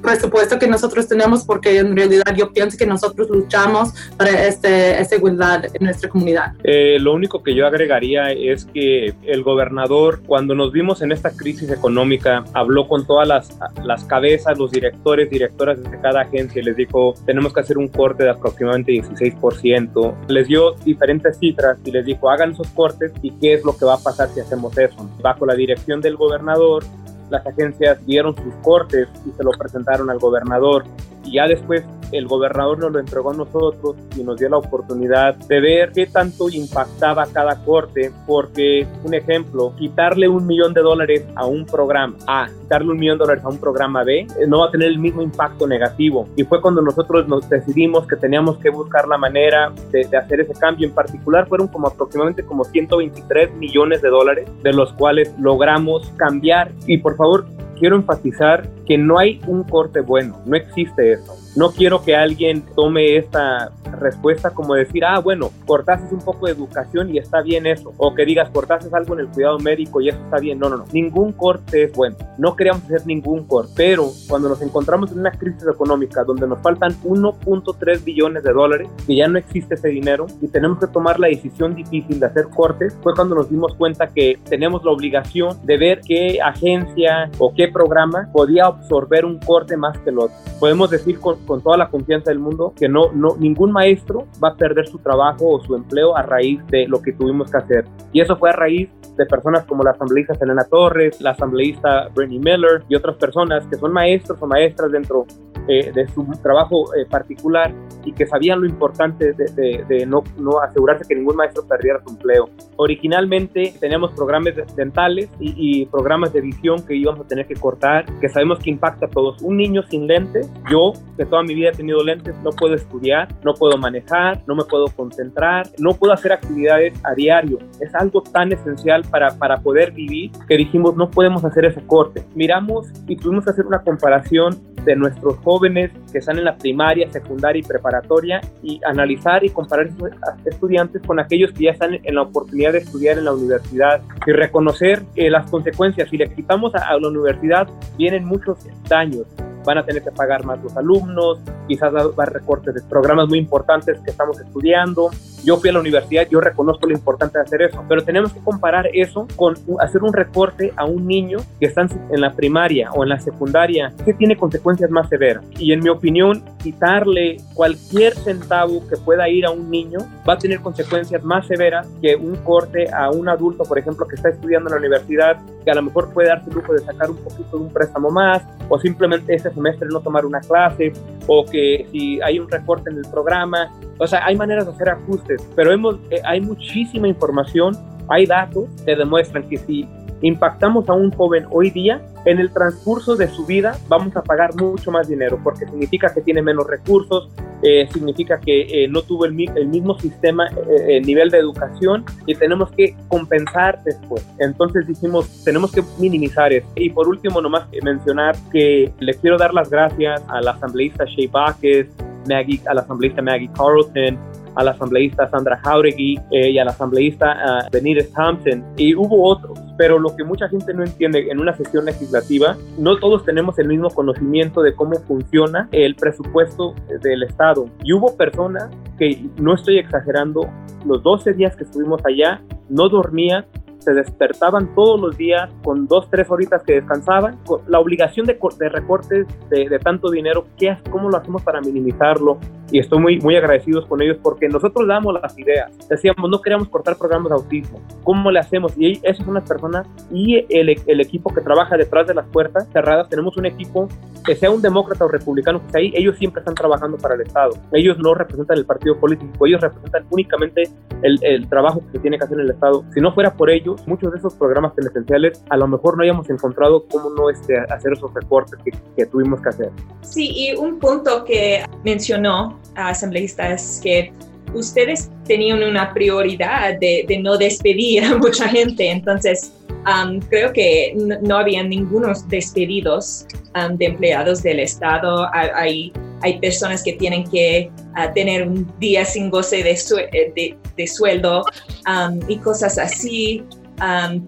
presupuesto 0.02 0.60
que 0.60 0.68
nosotros 0.68 1.08
tenemos 1.08 1.44
porque 1.44 1.78
en 1.78 1.96
realidad 1.96 2.36
yo 2.36 2.52
pienso 2.52 2.78
que 2.78 2.86
nosotros 2.86 3.30
luchamos 3.30 3.94
para 4.18 4.48
este, 4.48 5.00
esta 5.00 5.16
igualdad 5.16 5.66
en 5.66 5.86
nuestra 5.86 6.10
comunidad. 6.10 6.54
Eh, 6.64 6.98
lo 7.00 7.14
único 7.14 7.44
que 7.44 7.56
yo 7.56 7.66
agregaría 7.68 8.32
es 8.32 8.66
que 8.66 9.14
el 9.24 9.44
gobernador, 9.44 10.22
cuando 10.26 10.56
nos 10.56 10.72
vimos 10.72 11.02
en 11.02 11.12
esta 11.12 11.32
crisis 11.32 11.70
económica, 11.70 12.44
habló 12.54 12.88
con 12.88 13.06
todas 13.06 13.28
las, 13.28 13.58
las 13.84 14.04
cabezas, 14.06 14.58
los 14.58 14.72
directores, 14.72 15.30
directoras 15.30 15.82
de 15.82 16.00
cada 16.02 16.22
agencia 16.22 16.62
y 16.62 16.66
les 16.66 16.76
dijo, 16.76 17.14
tenemos 17.26 17.54
que 17.54 17.62
hacer 17.62 17.78
un 17.78 17.88
corte 17.88 18.24
de 18.24 18.32
aproximadamente 18.32 18.92
16%. 18.94 20.16
Les 20.28 20.48
dio 20.48 20.74
diferentes 20.86 21.38
cifras 21.38 21.78
y 21.86 21.92
les 21.92 22.06
dijo, 22.06 22.30
hagan 22.30 22.52
esos 22.52 22.68
cortes 22.70 23.12
y 23.22 23.32
qué 23.32 23.54
es 23.54 23.64
lo 23.64 23.78
que 23.78 23.86
va 23.86 23.96
a 23.96 24.00
pasar 24.00 24.30
si 24.30 24.40
hacemos 24.40 24.78
eso. 24.78 25.10
Bajo 25.22 25.46
la 25.46 25.56
dirección 25.56 26.02
del 26.02 26.16
gobernador, 26.16 26.84
las 27.30 27.46
agencias 27.46 28.06
dieron 28.06 28.36
sus 28.36 28.54
cortes 28.62 29.08
y 29.26 29.32
se 29.32 29.44
lo 29.44 29.52
presentaron 29.52 30.10
al 30.10 30.20
gobernador 30.20 30.86
y 31.24 31.34
ya 31.34 31.48
después 31.48 31.84
el 32.12 32.28
gobernador 32.28 32.80
nos 32.80 32.92
lo 32.92 33.00
entregó 33.00 33.32
a 33.32 33.36
nosotros 33.36 33.96
y 34.16 34.24
nos 34.24 34.38
dio 34.38 34.50
la 34.50 34.58
oportunidad 34.58 35.36
de 35.36 35.60
ver 35.60 35.92
qué 35.92 36.08
tanto 36.08 36.50
impactaba 36.50 37.28
cada 37.28 37.64
corte, 37.64 38.12
porque 38.26 38.88
un 39.04 39.14
ejemplo, 39.14 39.74
quitarle 39.78 40.28
un 40.28 40.48
millón 40.48 40.74
de 40.74 40.82
dólares 40.82 41.26
a 41.36 41.46
un 41.46 41.66
programa 41.66 42.16
A, 42.28 42.48
quitarle 42.62 42.92
un 42.92 42.98
millón 42.98 43.18
de 43.18 43.24
dólares 43.26 43.44
a 43.44 43.50
un 43.50 43.58
programa 43.58 44.04
B, 44.04 44.20
eh, 44.20 44.28
no 44.48 44.60
va 44.60 44.68
a 44.68 44.72
tener 44.72 44.88
el 44.88 45.00
mismo 45.00 45.22
impacto 45.22 45.68
negativo. 45.68 46.28
Y 46.36 46.44
fue 46.44 46.62
cuando 46.62 46.82
nosotros 46.82 47.28
nos 47.28 47.48
decidimos 47.50 48.08
que 48.08 48.16
teníamos 48.16 48.58
que 48.58 48.70
buscar 48.70 49.08
la 49.08 49.18
manera 49.18 49.72
de, 49.92 50.10
hacer 50.18 50.42
ese 50.42 50.54
cambio. 50.54 50.88
En 50.88 50.94
particular 50.94 51.48
fueron 51.48 51.68
como 51.68 51.88
aproximadamente 51.88 52.44
como 52.44 52.64
123 52.64 53.54
millones 53.54 54.02
de 54.02 54.10
dólares, 54.10 54.50
de 54.64 54.74
los 54.74 54.92
cuales 54.94 55.34
logramos 55.40 56.12
cambiar. 56.18 56.72
Y 56.88 56.98
por 56.98 57.16
favor, 57.16 57.46
quiero 57.80 57.96
enfatizar 57.96 58.68
que 58.90 58.98
no 58.98 59.20
hay 59.20 59.40
un 59.46 59.64
corte 59.64 60.02
bueno, 60.02 60.42
no 60.48 60.58
existe 60.58 61.14
eso. 61.14 61.38
No 61.56 61.72
quiero 61.72 62.04
que 62.04 62.16
alguien 62.16 62.64
tome 62.76 63.18
esta 63.18 63.72
respuesta 64.00 64.52
como 64.52 64.76
decir, 64.76 65.04
ah, 65.04 65.20
bueno, 65.20 65.52
cortases 65.66 66.12
un 66.12 66.20
poco 66.20 66.46
de 66.46 66.54
educación 66.54 67.14
y 67.14 67.18
está 67.18 67.42
bien 67.42 67.66
eso. 67.66 67.94
O 67.98 68.14
que 68.16 68.26
digas, 68.26 68.50
cortases 68.50 68.94
algo 68.94 69.14
en 69.16 69.22
el 69.22 69.28
cuidado 69.28 69.60
médico 69.60 70.00
y 70.00 70.10
eso 70.10 70.20
está 70.24 70.38
bien. 70.38 70.58
No, 70.58 70.70
no, 70.70 70.78
no. 70.78 70.86
Ningún 70.92 71.34
corte 71.34 71.84
es 71.84 71.94
bueno. 71.94 72.16
No 72.38 72.56
queríamos 72.56 72.84
hacer 72.86 73.06
ningún 73.06 73.46
corte. 73.46 73.74
Pero 73.76 74.10
cuando 74.28 74.50
nos 74.50 74.62
encontramos 74.62 75.12
en 75.12 75.20
una 75.20 75.32
crisis 75.32 75.68
económica 75.68 76.24
donde 76.24 76.48
nos 76.48 76.60
faltan 76.60 76.94
1.3 77.04 78.04
billones 78.04 78.44
de 78.44 78.54
dólares, 78.54 78.90
que 79.06 79.16
ya 79.16 79.28
no 79.28 79.38
existe 79.38 79.76
ese 79.76 79.90
dinero 79.90 80.28
y 80.42 80.48
tenemos 80.48 80.80
que 80.80 80.88
tomar 80.88 81.20
la 81.20 81.28
decisión 81.28 81.76
difícil 81.76 82.20
de 82.20 82.28
hacer 82.28 82.48
cortes, 82.50 82.98
fue 83.02 83.14
cuando 83.14 83.36
nos 83.36 83.50
dimos 83.50 83.76
cuenta 83.76 84.08
que 84.08 84.40
tenemos 84.50 84.84
la 84.84 84.92
obligación 84.92 85.58
de 85.66 85.78
ver 85.78 86.02
qué 86.02 86.40
agencia 86.42 87.30
o 87.38 87.54
qué 87.54 87.68
programa 87.68 88.30
podía 88.32 88.70
absorber 88.80 89.26
un 89.26 89.40
corte 89.40 89.78
más 89.78 89.98
que 90.00 90.10
el 90.10 90.20
otro. 90.20 90.36
Podemos 90.60 90.90
decir 90.90 91.20
con, 91.20 91.38
toda 91.46 91.78
la 91.78 91.90
confianza 91.90 92.32
del 92.32 92.40
mundo 92.40 92.74
que 92.76 92.90
no, 92.90 93.12
ningún 93.38 93.72
maestro 93.72 94.26
va 94.44 94.50
a 94.50 94.56
perder 94.56 94.88
su 94.88 94.98
trabajo 95.00 95.50
o 95.50 95.64
su 95.64 95.76
empleo 95.76 96.16
a 96.16 96.24
raíz 96.24 96.66
de 96.68 96.88
lo 96.88 97.02
que 97.02 97.14
tuvimos 97.14 97.52
que 97.52 97.58
hacer. 97.58 97.86
Y 98.12 98.22
eso 98.22 98.36
fue 98.38 98.50
a 98.50 98.54
raíz 98.54 98.90
de 99.18 99.26
personas 99.26 99.66
como 99.66 99.84
la 99.84 99.92
asambleísta 99.92 100.34
Selena 100.36 100.64
Torres, 100.64 101.20
la 101.22 101.32
asambleísta 101.32 102.10
Brenny 102.16 102.40
Miller 102.40 102.84
y 102.88 102.96
otras 102.96 103.18
personas 103.18 103.66
que 103.68 103.76
son 103.76 103.92
maestros 103.92 104.42
o 104.42 104.48
maestras 104.48 104.92
dentro 104.92 105.26
eh, 105.70 105.92
de 105.94 106.08
su 106.08 106.26
trabajo 106.42 106.96
eh, 106.96 107.06
particular 107.06 107.72
y 108.04 108.12
que 108.14 108.26
sabían 108.26 108.62
lo 108.62 108.66
importante 108.66 109.34
de, 109.34 110.06
no, 110.08 110.24
asegurarse 110.64 111.06
que 111.08 111.14
ningún 111.14 111.36
maestro 111.36 111.64
perdiera 111.68 112.02
su 112.04 112.10
empleo. 112.10 112.50
Originalmente 112.78 113.76
teníamos 113.80 114.12
programas 114.14 114.56
dentales 114.76 115.30
y, 115.40 115.54
y, 115.56 115.86
programas 115.86 116.34
de 116.34 116.42
visión 116.42 116.84
que 116.84 116.96
íbamos 116.96 117.22
a 117.22 117.28
tener 117.28 117.46
que 117.46 117.54
cortar, 117.54 118.06
que 118.20 118.30
sabemos 118.30 118.58
que 118.58 118.72
impacta 118.72 119.06
a 119.06 119.10
todos. 119.10 119.42
Un 119.44 119.58
niño 119.58 119.84
sin 119.84 120.08
lentes, 120.08 120.52
yo 120.72 120.94
que 121.18 121.26
toda 121.26 121.44
mi 121.44 121.54
vida 121.54 121.70
he 121.70 121.74
tenido 121.74 122.04
lentes, 122.04 122.36
no 122.44 122.50
puedo 122.50 122.74
estudiar, 122.74 123.28
no 123.44 123.54
puedo 123.54 123.78
manejar, 123.78 124.42
no 124.48 124.56
me 124.56 124.64
puedo 124.64 124.88
concentrar, 124.88 125.68
no 125.78 125.94
puedo 125.94 126.14
hacer 126.14 126.32
actividades 126.32 127.00
a 127.04 127.14
diario. 127.14 127.60
Es 127.80 127.94
algo 127.94 128.24
tan 128.24 128.52
esencial 128.52 129.04
para, 129.10 129.38
para 129.38 129.58
poder 129.58 129.92
vivir 129.92 130.32
que 130.48 130.58
dijimos 130.58 130.96
no 130.96 131.12
podemos 131.12 131.46
hacer 131.46 131.66
ese 131.66 131.82
corte. 131.86 132.26
Miramos 132.34 132.88
y 133.08 133.16
tuvimos 133.16 133.44
que 133.44 133.52
hacer 133.52 133.68
una 133.68 133.84
comparación 133.84 134.58
de 134.90 134.96
nuestros 134.96 135.38
jóvenes 135.44 135.92
que 136.12 136.18
están 136.18 136.40
en 136.40 136.46
la 136.46 136.58
primaria, 136.58 137.08
secundaria 137.12 137.60
y 137.60 137.64
preparatoria 137.64 138.42
y 138.64 138.82
analizar 138.84 139.46
y 139.46 139.50
comparar 139.50 139.86
esos 139.86 140.10
estudiantes 140.46 141.04
con 141.06 141.20
aquellos 141.20 141.52
que 141.52 141.66
ya 141.66 141.72
están 141.72 142.00
en 142.02 142.16
la 142.16 142.24
oportunidad 142.24 142.74
de 142.74 142.80
estudiar 142.80 143.20
en 143.20 143.26
la 143.26 143.34
universidad 143.34 144.02
y 144.26 144.32
reconocer 144.32 145.04
eh, 145.16 145.30
las 145.30 145.48
consecuencias. 145.52 146.10
Si 146.10 146.18
le 146.18 146.34
quitamos 146.34 146.74
a, 146.74 146.80
a 146.90 147.00
la 147.00 147.08
universidad, 147.08 147.70
vienen 147.98 148.26
muchos 148.26 148.58
daños 148.88 149.28
van 149.66 149.78
a 149.78 149.86
tener 149.86 150.02
que 150.02 150.12
pagar 150.12 150.46
más 150.46 150.64
los 150.64 150.76
alumnos, 150.78 151.40
quizás 151.68 151.94
va 151.94 152.24
a 152.24 152.26
recortes 152.26 152.74
de 152.74 152.82
programas 152.82 153.28
muy 153.28 153.38
importantes 153.38 154.00
que 154.00 154.10
estamos 154.10 154.40
estudiando. 154.40 155.12
Yo 155.44 155.58
fui 155.58 155.70
a 155.70 155.74
la 155.74 155.80
universidad, 155.80 156.28
yo 156.30 156.42
reconozco 156.42 156.88
lo 156.88 156.94
importante 156.94 157.38
de 157.38 157.44
hacer 157.44 157.62
eso, 157.62 157.84
pero 157.88 158.04
tenemos 158.04 158.34
que 158.34 158.40
comparar 158.42 158.88
eso 158.94 159.28
con 159.36 159.56
hacer 159.80 160.04
un 160.04 160.14
recorte 160.14 160.74
a 160.76 160.86
un 160.86 161.08
niño 161.08 161.40
que 161.60 161.68
está 161.68 161.88
en 162.12 162.22
la 162.22 162.34
primaria 162.34 162.92
o 162.92 163.04
en 163.04 163.10
la 163.10 163.20
secundaria, 163.20 163.94
que 164.06 164.14
tiene 164.14 164.38
consecuencias 164.38 164.90
más 164.90 165.08
severas. 165.10 165.44
Y 165.58 165.72
en 165.72 165.80
mi 165.82 165.90
opinión, 165.90 166.44
quitarle 166.62 167.38
cualquier 167.54 168.14
centavo 168.16 168.88
que 168.88 168.98
pueda 168.98 169.30
ir 169.30 169.46
a 169.46 169.52
un 169.52 169.70
niño 169.70 170.00
va 170.28 170.34
a 170.34 170.38
tener 170.38 170.60
consecuencias 170.60 171.24
más 171.24 171.48
severas 171.48 171.88
que 172.02 172.16
un 172.16 172.36
corte 172.38 172.90
a 172.92 173.10
un 173.10 173.30
adulto, 173.30 173.64
por 173.64 173.80
ejemplo, 173.80 174.08
que 174.08 174.16
está 174.16 174.30
estudiando 174.30 174.70
en 174.70 174.74
la 174.74 174.80
universidad, 174.80 175.38
que 175.64 175.72
a 175.72 175.76
lo 175.76 175.84
mejor 175.84 176.14
puede 176.14 176.30
darse 176.30 176.50
el 176.50 176.56
lujo 176.56 176.74
de 176.74 176.80
sacar 176.80 177.10
un 177.10 177.18
poquito 177.18 177.58
de 177.58 177.64
un 177.64 177.74
préstamo 177.74 178.10
más, 178.10 178.44
o 178.68 178.80
simplemente 178.80 179.34
ese 179.34 179.52
semestre 179.52 179.88
no 179.92 180.02
tomar 180.02 180.26
una 180.26 180.42
clase, 180.42 180.94
o 181.28 181.46
que 181.46 181.88
si 181.92 182.22
hay 182.22 182.40
un 182.40 182.50
recorte 182.50 182.90
en 182.90 182.98
el 182.98 183.06
programa, 183.10 183.72
o 184.00 184.08
sea, 184.08 184.26
hay 184.26 184.36
maneras 184.36 184.66
de 184.66 184.72
hacer 184.72 184.90
ajustes, 184.90 185.48
pero 185.56 185.72
hemos, 185.72 185.98
eh, 186.10 186.22
hay 186.26 186.42
muchísima 186.42 187.08
información, 187.08 187.78
hay 188.08 188.26
datos 188.26 188.66
que 188.86 188.96
demuestran 188.96 189.48
que 189.48 189.58
si 189.58 189.88
impactamos 190.22 190.90
a 190.90 190.94
un 190.94 191.12
joven 191.12 191.46
hoy 191.52 191.70
día, 191.70 192.02
en 192.26 192.40
el 192.40 192.52
transcurso 192.52 193.16
de 193.16 193.28
su 193.30 193.46
vida 193.46 193.78
vamos 193.88 194.16
a 194.16 194.24
pagar 194.24 194.54
mucho 194.56 194.92
más 194.92 195.08
dinero 195.08 195.40
porque 195.44 195.66
significa 195.66 196.14
que 196.14 196.22
tiene 196.22 196.42
menos 196.42 196.68
recursos, 196.68 197.30
eh, 197.62 197.88
significa 197.92 198.40
que 198.40 198.84
eh, 198.84 198.88
no 198.88 199.02
tuvo 199.02 199.26
el, 199.26 199.38
el 199.56 199.68
mismo 199.68 199.98
sistema, 200.00 200.48
eh, 200.48 200.98
el 200.98 201.06
nivel 201.06 201.30
de 201.30 201.38
educación 201.38 202.04
y 202.26 202.36
tenemos 202.36 202.72
que 202.72 202.96
compensar 203.08 203.82
después. 203.84 204.26
Entonces 204.40 204.88
dijimos, 204.88 205.44
tenemos 205.44 205.72
que 205.72 205.84
minimizar 205.98 206.52
eso. 206.54 206.68
Y 206.76 206.90
por 206.90 207.08
último, 207.08 207.42
nomás 207.42 207.68
mencionar 207.84 208.36
que 208.52 208.92
le 209.00 209.14
quiero 209.16 209.38
dar 209.38 209.54
las 209.54 209.70
gracias 209.70 210.22
a 210.28 210.42
la 210.42 210.52
asambleísta 210.52 211.06
Shea 211.06 211.30
Baques, 211.32 211.88
Maggie, 212.30 212.62
a 212.68 212.74
la 212.74 212.82
asambleísta 212.82 213.22
Maggie 213.22 213.50
Carlton, 213.54 214.18
a 214.56 214.64
la 214.64 214.72
asambleísta 214.72 215.30
Sandra 215.30 215.58
Jauregui 215.64 216.20
eh, 216.32 216.52
y 216.52 216.60
a 216.60 216.66
la 216.66 216.72
asambleísta 216.72 217.38
uh, 217.66 217.72
Benítez 217.72 218.12
Thompson. 218.14 218.64
Y 218.78 218.96
hubo 218.96 219.24
otros, 219.24 219.58
pero 219.78 220.00
lo 220.00 220.16
que 220.16 220.24
mucha 220.24 220.50
gente 220.50 220.74
no 220.74 220.84
entiende 220.84 221.30
en 221.30 221.40
una 221.40 221.56
sesión 221.56 221.86
legislativa, 221.86 222.58
no 222.78 222.98
todos 222.98 223.26
tenemos 223.26 223.58
el 223.60 223.68
mismo 223.68 223.90
conocimiento 223.90 224.62
de 224.62 224.74
cómo 224.74 224.96
funciona 225.08 225.70
el 225.72 225.96
presupuesto 225.96 226.76
del 227.02 227.24
Estado. 227.24 227.70
Y 227.84 227.94
hubo 227.94 228.16
personas 228.16 228.70
que, 228.98 229.26
no 229.38 229.56
estoy 229.56 229.78
exagerando, 229.78 230.50
los 230.86 231.04
12 231.04 231.34
días 231.34 231.56
que 231.56 231.64
estuvimos 231.64 232.02
allá, 232.06 232.42
no 232.70 232.90
dormían 232.90 233.46
se 233.80 233.94
despertaban 233.94 234.74
todos 234.76 235.00
los 235.00 235.18
días 235.18 235.50
con 235.64 235.88
dos, 235.88 236.10
tres 236.10 236.30
horitas 236.30 236.62
que 236.64 236.74
descansaban, 236.74 237.38
la 237.68 237.80
obligación 237.80 238.26
de, 238.26 238.38
de 238.58 238.70
recortes 238.70 239.28
de, 239.50 239.70
de, 239.70 239.80
tanto 239.80 240.12
dinero, 240.12 240.46
¿qué, 240.58 240.78
¿cómo 240.90 241.10
lo 241.10 241.18
hacemos 241.18 241.42
para 241.42 241.62
minimizarlo? 241.62 242.40
Y 242.72 242.80
estoy 242.80 243.00
muy, 243.00 243.20
muy 243.20 243.36
agradecidos 243.36 243.86
con 243.86 244.02
ellos 244.02 244.18
porque 244.22 244.48
nosotros 244.48 244.88
damos 244.88 245.20
las 245.22 245.38
ideas. 245.38 245.72
Decíamos, 245.88 246.30
no 246.30 246.42
queríamos 246.42 246.70
cortar 246.70 246.98
programas 246.98 247.30
de 247.30 247.36
autismo. 247.36 247.82
¿Cómo 248.04 248.32
le 248.32 248.40
hacemos? 248.40 248.74
Y 248.78 249.00
esas 249.04 249.26
son 249.26 249.34
las 249.36 249.48
personas 249.48 249.88
y 250.12 250.46
el, 250.50 250.70
el 250.86 251.02
equipo 251.02 251.34
que 251.34 251.42
trabaja 251.42 251.78
detrás 251.78 252.08
de 252.08 252.14
las 252.14 252.26
puertas 252.28 252.68
cerradas. 252.72 253.10
Tenemos 253.10 253.38
un 253.38 253.46
equipo 253.46 253.88
que 254.26 254.36
sea 254.36 254.52
un 254.52 254.62
demócrata 254.62 255.06
o 255.06 255.08
republicano, 255.08 255.60
que 255.66 255.72
sea 255.72 255.80
ahí, 255.80 255.92
ellos 255.96 256.18
siempre 256.18 256.42
están 256.42 256.56
trabajando 256.56 256.98
para 256.98 257.16
el 257.16 257.22
Estado. 257.22 257.52
Ellos 257.72 257.98
no 257.98 258.14
representan 258.14 258.58
el 258.58 258.66
partido 258.66 259.00
político, 259.00 259.46
ellos 259.48 259.62
representan 259.62 260.06
únicamente 260.10 260.64
el, 261.02 261.18
el 261.24 261.48
trabajo 261.50 261.82
que 261.86 261.94
se 261.94 262.00
tiene 262.00 262.18
que 262.18 262.26
hacer 262.26 262.38
en 262.38 262.46
el 262.46 262.52
Estado. 262.52 262.84
Si 262.94 263.02
no 263.02 263.14
fuera 263.14 263.34
por 263.34 263.50
ellos, 263.50 263.86
muchos 263.88 264.12
de 264.12 264.20
esos 264.20 264.36
programas 264.36 264.76
telesenciales 264.76 265.44
a 265.50 265.58
lo 265.58 265.68
mejor 265.68 265.98
no 265.98 266.04
hayamos 266.04 266.30
encontrado 266.30 266.86
cómo 266.92 267.10
no 267.10 267.30
este, 267.30 267.58
hacer 267.58 267.94
esos 267.94 268.14
recortes 268.14 268.60
que, 268.64 268.72
que 268.96 269.06
tuvimos 269.06 269.42
que 269.42 269.50
hacer. 269.50 269.70
Sí, 270.02 270.30
y 270.32 270.56
un 270.56 270.80
punto 270.80 271.24
que 271.24 271.64
mencionó 271.84 272.59
asambleísta 272.76 273.54
es 273.54 273.80
que 273.84 274.12
ustedes 274.54 275.10
tenían 275.26 275.64
una 275.64 275.94
prioridad 275.94 276.80
de, 276.80 277.20
no 277.22 277.38
despedir 277.38 278.04
a 278.04 278.18
mucha 278.18 278.48
gente, 278.48 278.90
entonces 278.90 279.54
um, 279.86 280.20
creo 280.20 280.52
que 280.54 280.94
no, 280.96 281.16
no 281.22 281.38
había 281.38 281.64
ningunos 281.64 282.28
despedidos 282.28 283.26
um, 283.56 283.78
de 283.78 283.86
empleados 283.86 284.44
del 284.44 284.60
Estado. 284.60 285.28
Hay, 285.34 285.94
hay 286.22 286.40
personas 286.40 286.84
que 286.84 286.94
tienen 286.94 287.30
que 287.30 287.72
uh, 287.96 288.14
tener 288.14 288.48
un 288.48 288.72
día 288.80 289.06
sin 289.06 289.30
goce 289.30 289.64
de, 289.64 290.58
de 290.78 290.88
sueldo 290.88 291.44
um, 291.88 292.20
y 292.28 292.38
cosas 292.38 292.78
así. 292.78 293.44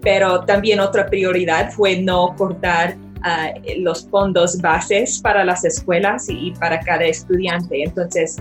Pero 0.00 0.46
también 0.46 0.80
otra 0.80 1.04
prioridad 1.04 1.70
fue 1.72 2.00
no 2.00 2.34
cortar 2.38 2.96
los 3.78 4.08
fondos 4.08 4.60
bases 4.60 5.20
para 5.20 5.44
las 5.44 5.64
escuelas 5.64 6.26
y, 6.28 6.52
para 6.52 6.80
cada 6.80 7.04
estudiante. 7.04 7.84
Entonces, 7.84 8.36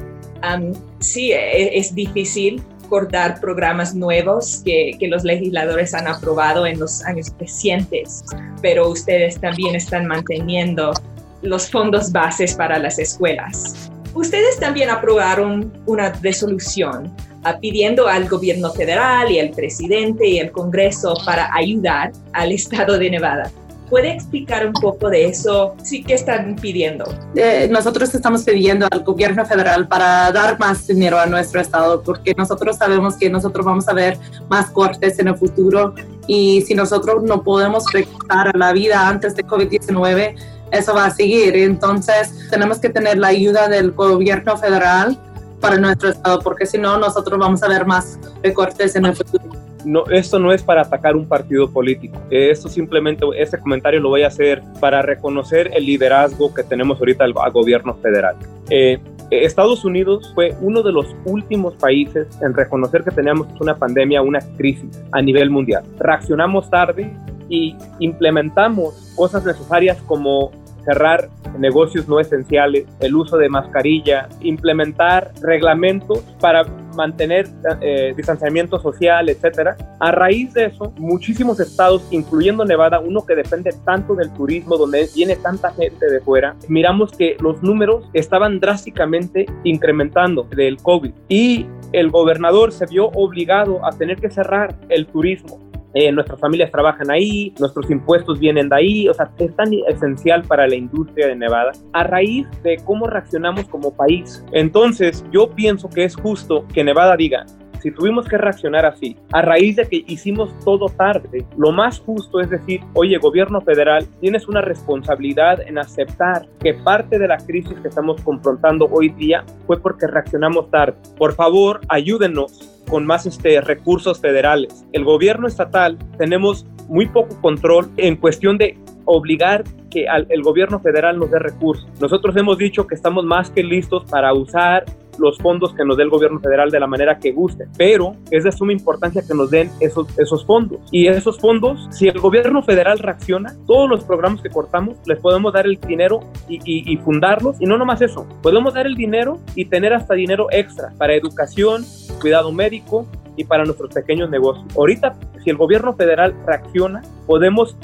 sí, 0.99 1.31
e, 1.31 1.77
es, 1.77 1.93
difícil 1.93 2.61
cortar 2.89 3.39
programas 3.39 3.95
nuevos 3.95 4.61
que, 4.65 4.97
los 5.09 5.23
legisladores 5.23 5.93
han 5.93 6.07
aprobado 6.07 6.65
en 6.65 6.79
los 6.79 7.03
años 7.05 7.31
recientes, 7.39 8.23
pero 8.61 8.89
ustedes 8.89 9.39
también 9.39 9.75
están 9.75 10.07
manteniendo 10.07 10.93
los 11.41 11.69
fondos 11.69 12.11
bases 12.11 12.53
para 12.53 12.77
las 12.79 12.99
escuelas. 12.99 13.91
Ustedes 14.13 14.59
también 14.59 14.89
aprobaron 14.89 15.71
una 15.85 16.11
resolución 16.21 17.05
uh, 17.45 17.59
pidiendo 17.61 18.07
al 18.07 18.27
gobierno 18.27 18.71
federal 18.71 19.31
y 19.31 19.39
al 19.39 19.51
presidente 19.51 20.27
y 20.27 20.39
al 20.39 20.51
Congreso 20.51 21.15
para 21.25 21.49
ayudar 21.55 22.11
al 22.33 22.51
estado 22.51 22.99
de 22.99 23.09
Nevada. 23.09 23.49
¿Puede 23.91 24.13
explicar 24.13 24.65
un 24.65 24.71
poco 24.71 25.09
de 25.09 25.25
eso? 25.25 25.75
Sí, 25.83 26.01
¿qué 26.01 26.13
están 26.13 26.55
pidiendo? 26.55 27.03
Eh, 27.35 27.67
nosotros 27.69 28.15
estamos 28.15 28.43
pidiendo 28.43 28.87
al 28.89 29.03
gobierno 29.03 29.45
federal 29.45 29.85
para 29.89 30.31
dar 30.31 30.57
más 30.57 30.87
dinero 30.87 31.19
a 31.19 31.25
nuestro 31.25 31.59
estado, 31.59 32.01
porque 32.01 32.33
nosotros 32.37 32.77
sabemos 32.77 33.17
que 33.17 33.29
nosotros 33.29 33.65
vamos 33.65 33.89
a 33.89 33.93
ver 33.93 34.17
más 34.49 34.71
cortes 34.71 35.19
en 35.19 35.27
el 35.27 35.35
futuro 35.35 35.93
y 36.25 36.61
si 36.61 36.73
nosotros 36.73 37.21
no 37.23 37.43
podemos 37.43 37.83
regresar 37.91 38.55
a 38.55 38.57
la 38.57 38.71
vida 38.71 39.09
antes 39.09 39.35
de 39.35 39.45
COVID-19, 39.45 40.35
eso 40.71 40.93
va 40.93 41.07
a 41.07 41.11
seguir. 41.11 41.57
Entonces, 41.57 42.47
tenemos 42.49 42.79
que 42.79 42.87
tener 42.87 43.17
la 43.17 43.27
ayuda 43.27 43.67
del 43.67 43.91
gobierno 43.91 44.55
federal 44.55 45.19
para 45.59 45.75
nuestro 45.75 46.11
estado, 46.11 46.39
porque 46.39 46.65
si 46.65 46.77
no, 46.77 46.97
nosotros 46.97 47.37
vamos 47.37 47.61
a 47.61 47.67
ver 47.67 47.85
más 47.85 48.17
recortes 48.41 48.95
en 48.95 49.07
el 49.07 49.17
futuro. 49.17 49.70
No, 49.85 50.05
esto 50.07 50.39
no 50.39 50.51
es 50.51 50.63
para 50.63 50.81
atacar 50.81 51.15
un 51.15 51.27
partido 51.27 51.69
político. 51.69 52.19
Esto 52.29 52.69
simplemente, 52.69 53.25
este 53.37 53.59
comentario 53.59 53.99
lo 53.99 54.09
voy 54.09 54.23
a 54.23 54.27
hacer 54.27 54.61
para 54.79 55.01
reconocer 55.01 55.71
el 55.73 55.85
liderazgo 55.85 56.53
que 56.53 56.63
tenemos 56.63 56.99
ahorita 56.99 57.23
al, 57.23 57.33
gobierno 57.51 57.95
federal. 57.95 58.35
Eh, 58.69 58.99
Estados 59.31 59.85
Unidos 59.85 60.31
fue 60.35 60.55
uno 60.61 60.83
de 60.83 60.91
los 60.91 61.15
últimos 61.25 61.73
países 61.75 62.27
en 62.41 62.53
reconocer 62.53 63.03
que 63.03 63.11
teníamos 63.11 63.47
una 63.59 63.77
pandemia, 63.77 64.21
una 64.21 64.39
crisis 64.57 65.01
a 65.13 65.21
nivel 65.21 65.49
mundial. 65.49 65.83
Reaccionamos 65.99 66.69
tarde 66.69 67.11
y 67.47 67.75
implementamos 67.99 69.13
cosas 69.15 69.45
necesarias 69.45 69.97
como 70.05 70.51
cerrar 70.83 71.29
negocios 71.57 72.07
no 72.07 72.19
esenciales, 72.19 72.85
el 72.99 73.15
uso 73.15 73.37
de 73.37 73.49
mascarilla, 73.49 74.29
implementar 74.41 75.31
reglamentos 75.41 76.19
para 76.39 76.65
mantener 76.95 77.47
eh, 77.81 78.13
distanciamiento 78.15 78.79
social, 78.79 79.29
etcétera. 79.29 79.77
A 79.99 80.11
raíz 80.11 80.53
de 80.53 80.65
eso, 80.65 80.93
muchísimos 80.97 81.59
estados, 81.59 82.05
incluyendo 82.11 82.65
Nevada, 82.65 82.99
uno 82.99 83.25
que 83.25 83.35
depende 83.35 83.71
tanto 83.85 84.15
del 84.15 84.31
turismo, 84.33 84.77
donde 84.77 85.07
viene 85.15 85.35
tanta 85.35 85.71
gente 85.71 86.09
de 86.09 86.19
fuera, 86.21 86.55
miramos 86.67 87.11
que 87.11 87.37
los 87.39 87.61
números 87.63 88.09
estaban 88.13 88.59
drásticamente 88.59 89.45
incrementando 89.63 90.43
del 90.43 90.77
COVID 90.77 91.11
y 91.29 91.65
el 91.93 92.09
gobernador 92.09 92.71
se 92.71 92.85
vio 92.85 93.07
obligado 93.09 93.85
a 93.85 93.91
tener 93.91 94.17
que 94.17 94.29
cerrar 94.29 94.75
el 94.89 95.05
turismo 95.07 95.70
eh, 95.93 96.11
nuestras 96.11 96.39
familias 96.39 96.71
trabajan 96.71 97.11
ahí, 97.11 97.53
nuestros 97.59 97.89
impuestos 97.89 98.39
vienen 98.39 98.69
de 98.69 98.75
ahí, 98.75 99.09
o 99.09 99.13
sea, 99.13 99.29
es 99.37 99.55
tan 99.55 99.73
esencial 99.87 100.43
para 100.43 100.67
la 100.67 100.75
industria 100.75 101.27
de 101.27 101.35
Nevada 101.35 101.71
a 101.93 102.03
raíz 102.03 102.47
de 102.63 102.77
cómo 102.85 103.07
reaccionamos 103.07 103.67
como 103.67 103.93
país. 103.93 104.43
Entonces, 104.51 105.25
yo 105.31 105.49
pienso 105.51 105.89
que 105.89 106.03
es 106.05 106.15
justo 106.15 106.65
que 106.73 106.83
Nevada 106.83 107.15
diga, 107.17 107.45
si 107.81 107.91
tuvimos 107.91 108.27
que 108.27 108.37
reaccionar 108.37 108.85
así, 108.85 109.17
a 109.31 109.41
raíz 109.41 109.75
de 109.75 109.87
que 109.87 110.03
hicimos 110.07 110.53
todo 110.63 110.87
tarde, 110.87 111.45
lo 111.57 111.71
más 111.71 111.99
justo 111.99 112.39
es 112.39 112.49
decir, 112.49 112.81
oye, 112.93 113.17
gobierno 113.17 113.61
federal, 113.61 114.07
tienes 114.19 114.47
una 114.47 114.61
responsabilidad 114.61 115.61
en 115.61 115.77
aceptar 115.77 116.47
que 116.59 116.73
parte 116.73 117.17
de 117.17 117.27
la 117.27 117.37
crisis 117.37 117.77
que 117.79 117.87
estamos 117.87 118.21
confrontando 118.21 118.87
hoy 118.91 119.09
día 119.09 119.43
fue 119.65 119.79
porque 119.79 120.07
reaccionamos 120.07 120.69
tarde. 120.69 120.95
Por 121.17 121.33
favor, 121.33 121.81
ayúdenos 121.89 122.81
con 122.89 123.05
más 123.05 123.25
este, 123.25 123.61
recursos 123.61 124.19
federales. 124.19 124.85
El 124.91 125.03
gobierno 125.03 125.47
estatal 125.47 125.97
tenemos 126.17 126.65
muy 126.87 127.07
poco 127.07 127.39
control 127.41 127.89
en 127.97 128.17
cuestión 128.17 128.57
de 128.57 128.77
obligar 129.05 129.63
que 129.89 130.05
el 130.29 130.41
gobierno 130.41 130.79
federal 130.79 131.19
nos 131.19 131.31
dé 131.31 131.39
recursos. 131.39 131.87
Nosotros 131.99 132.35
hemos 132.37 132.57
dicho 132.57 132.87
que 132.87 132.95
estamos 132.95 133.25
más 133.25 133.49
que 133.49 133.63
listos 133.63 134.05
para 134.09 134.33
usar 134.33 134.85
los 135.17 135.37
fondos 135.37 135.73
que 135.73 135.85
nos 135.85 135.97
dé 135.97 136.03
el 136.03 136.09
gobierno 136.09 136.39
federal 136.39 136.71
de 136.71 136.79
la 136.79 136.87
manera 136.87 137.19
que 137.19 137.31
guste, 137.31 137.67
pero 137.77 138.15
es 138.29 138.43
de 138.43 138.51
suma 138.51 138.73
importancia 138.73 139.23
que 139.27 139.33
nos 139.33 139.51
den 139.51 139.69
esos, 139.79 140.07
esos 140.17 140.45
fondos. 140.45 140.79
Y 140.91 141.07
esos 141.07 141.39
fondos, 141.39 141.87
si 141.91 142.07
el 142.07 142.19
gobierno 142.19 142.63
federal 142.63 142.99
reacciona, 142.99 143.55
todos 143.67 143.89
los 143.89 144.03
programas 144.03 144.41
que 144.41 144.49
cortamos 144.49 144.97
les 145.05 145.19
podemos 145.19 145.53
dar 145.53 145.65
el 145.65 145.79
dinero 145.79 146.21
y, 146.47 146.97
fundarlos. 146.97 147.59
Y 147.59 147.65
no 147.65 147.77
nomás 147.77 148.01
eso, 148.01 148.27
podemos 148.41 148.73
dar 148.73 148.85
el 148.85 148.95
dinero 148.95 149.39
y 149.55 149.65
tener 149.65 149.93
hasta 149.93 150.13
dinero 150.13 150.47
extra 150.51 150.93
para 150.97 151.13
educación, 151.13 151.83
cuidado 152.19 152.51
médico 152.51 153.07
y 153.35 153.43
para 153.43 153.65
nuestros 153.65 153.93
pequeños 153.93 154.29
negocios. 154.29 154.65
Ahorita, 154.75 155.15
si 155.43 155.49
el 155.49 155.57
gobierno 155.57 155.93
federal 155.93 156.35
reacciona, 156.45 157.01
podemos 157.25 157.75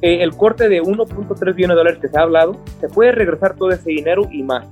eh, 0.00 0.22
el 0.22 0.36
corte 0.36 0.68
de 0.68 0.82
1.3 0.82 1.54
billones 1.54 1.74
de 1.74 1.78
dólares 1.78 1.98
que 2.00 2.08
se 2.08 2.18
ha 2.18 2.22
hablado, 2.22 2.56
se 2.80 2.88
puede 2.88 3.12
regresar 3.12 3.54
todo 3.56 3.70
ese 3.70 3.90
dinero 3.90 4.28
y 4.30 4.42
más. 4.42 4.66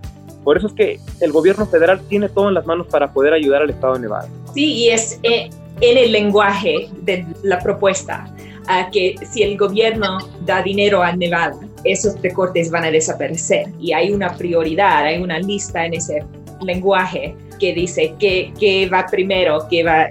Por 0.45 0.57
eso 0.57 0.69
es 0.69 0.73
que 0.73 1.01
el 1.21 1.33
gobierno 1.33 1.67
federal 1.67 2.01
tiene 2.09 2.29
todo 2.29 2.49
en 2.49 2.55
las 2.55 2.67
manos 2.67 2.87
para 2.87 3.13
poder 3.13 3.33
ayudar 3.33 3.63
al 3.63 3.71
estado 3.71 3.95
de 3.95 4.01
Nevada. 4.01 4.29
Sí, 4.55 4.73
y 4.73 4.89
es 4.89 5.19
eh, 5.23 5.51
en 5.81 5.99
el 5.99 6.13
lenguaje 6.13 6.89
de 7.03 7.27
la 7.43 7.59
propuesta 7.59 8.27
que 8.93 9.17
si 9.31 9.43
el 9.43 9.57
gobierno 9.57 10.19
da 10.45 10.63
dinero 10.63 11.03
a 11.03 11.15
Nevada, 11.15 11.57
esos 11.85 12.21
recortes 12.23 12.71
van 12.71 12.85
a 12.85 12.91
desaparecer. 12.91 13.67
Y 13.81 13.93
hay 13.93 14.13
una 14.13 14.37
prioridad, 14.37 15.05
hay 15.05 15.21
una 15.21 15.39
lista 15.39 15.85
en 15.85 15.95
ese 15.95 16.23
lenguaje 16.63 17.35
que 17.59 17.75
dice 17.75 18.15
qué, 18.19 18.89
va 18.93 19.07
primero, 19.11 19.67
qué 19.69 19.83
va 19.83 20.09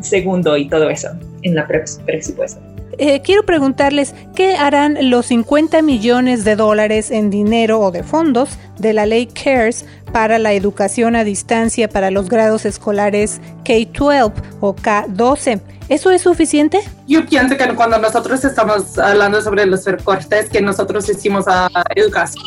segundo 0.00 0.56
y 0.56 0.68
todo 0.68 0.90
eso 0.90 1.08
en 1.42 1.54
la 1.54 1.66
presupuesto. 1.66 2.60
Eh, 2.98 3.20
quiero 3.22 3.44
preguntarles, 3.44 4.14
¿qué 4.34 4.56
harán 4.56 5.10
los 5.10 5.26
50 5.26 5.82
millones 5.82 6.44
de 6.44 6.56
dólares 6.56 7.10
en 7.10 7.28
dinero 7.28 7.80
o 7.80 7.90
de 7.90 8.02
fondos 8.02 8.50
de 8.78 8.94
la 8.94 9.04
ley 9.04 9.26
CARES 9.26 9.84
para 10.12 10.38
la 10.38 10.54
educación 10.54 11.14
a 11.14 11.22
distancia 11.22 11.88
para 11.88 12.10
los 12.10 12.30
grados 12.30 12.64
escolares 12.64 13.40
K-12 13.64 14.32
o 14.60 14.74
K-12? 14.74 15.60
¿Eso 15.90 16.10
es 16.10 16.22
suficiente? 16.22 16.80
Yo 17.06 17.26
pienso 17.26 17.56
que 17.56 17.68
cuando 17.74 17.98
nosotros 17.98 18.42
estamos 18.44 18.98
hablando 18.98 19.42
sobre 19.42 19.66
los 19.66 19.84
recortes 19.84 20.48
que 20.48 20.62
nosotros 20.62 21.08
hicimos 21.08 21.46
a 21.48 21.68
educación, 21.94 22.44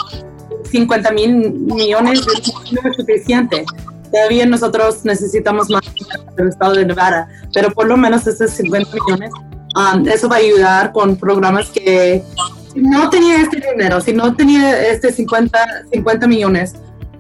50 0.71 1.12
mil 1.12 1.51
millones 1.51 2.21
no 2.71 2.89
es 2.89 2.95
suficiente. 2.95 3.65
Todavía 4.12 4.47
nosotros 4.47 5.05
necesitamos 5.05 5.69
más 5.69 5.81
del 6.35 6.49
estado 6.49 6.73
de 6.73 6.85
Nevada, 6.85 7.27
pero 7.53 7.71
por 7.71 7.85
lo 7.85 7.95
menos 7.95 8.25
esos 8.25 8.49
50 8.49 8.89
millones 8.91 9.31
Um, 9.75 10.08
eso 10.08 10.27
va 10.27 10.38
a 10.38 10.39
ayudar 10.39 10.91
con 10.91 11.15
programas 11.15 11.69
que 11.69 12.23
si 12.73 12.82
no 12.82 13.10
tenía 13.10 13.41
este 13.41 13.62
dinero, 13.71 14.01
si 14.01 14.13
no 14.13 14.36
tenía 14.36 14.89
este 14.89 15.12
50, 15.12 15.60
50 15.91 16.27
millones, 16.27 16.75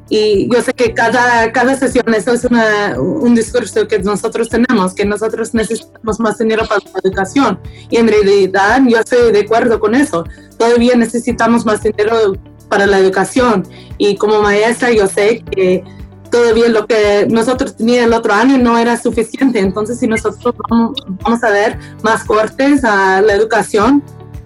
y 0.09 0.51
yo 0.51 0.61
sé 0.61 0.73
que 0.73 0.93
cada, 0.93 1.51
cada 1.51 1.75
sesión, 1.75 2.11
eso 2.15 2.33
es 2.33 2.43
una, 2.43 2.99
un 2.99 3.35
discurso 3.35 3.87
que 3.87 3.99
nosotros 3.99 4.49
tenemos, 4.49 4.95
que 4.95 5.05
nosotros 5.05 5.53
necesitamos 5.53 6.19
más 6.19 6.39
dinero 6.39 6.65
para 6.67 6.81
la 6.81 6.99
educación. 7.03 7.59
Y 7.91 7.97
en 7.97 8.07
realidad 8.07 8.81
yo 8.87 8.97
estoy 8.97 9.31
de 9.31 9.41
acuerdo 9.41 9.79
con 9.79 9.93
eso. 9.93 10.25
Todavía 10.57 10.95
necesitamos 10.95 11.63
más 11.63 11.83
dinero 11.83 12.33
para 12.69 12.87
la 12.87 12.97
educación. 12.97 13.67
Y 13.99 14.15
como 14.15 14.41
maestra 14.41 14.91
yo 14.91 15.05
sé 15.05 15.43
que 15.51 15.83
todavía 16.29 16.69
lo 16.69 16.85
que 16.87 17.27
nosotros 17.29 17.75
teníamos 17.75 18.07
el 18.07 18.13
otro 18.13 18.33
año 18.33 18.57
no 18.57 18.77
era 18.77 18.97
suficiente. 18.97 19.59
Entonces, 19.59 19.99
si 19.99 20.07
nosotros 20.07 20.55
vamos, 20.69 21.43
a 21.43 21.49
ver 21.49 21.77
más 22.03 22.23
cortes 22.23 22.83
a 22.83 23.21
la 23.21 23.33
educación, 23.33 24.03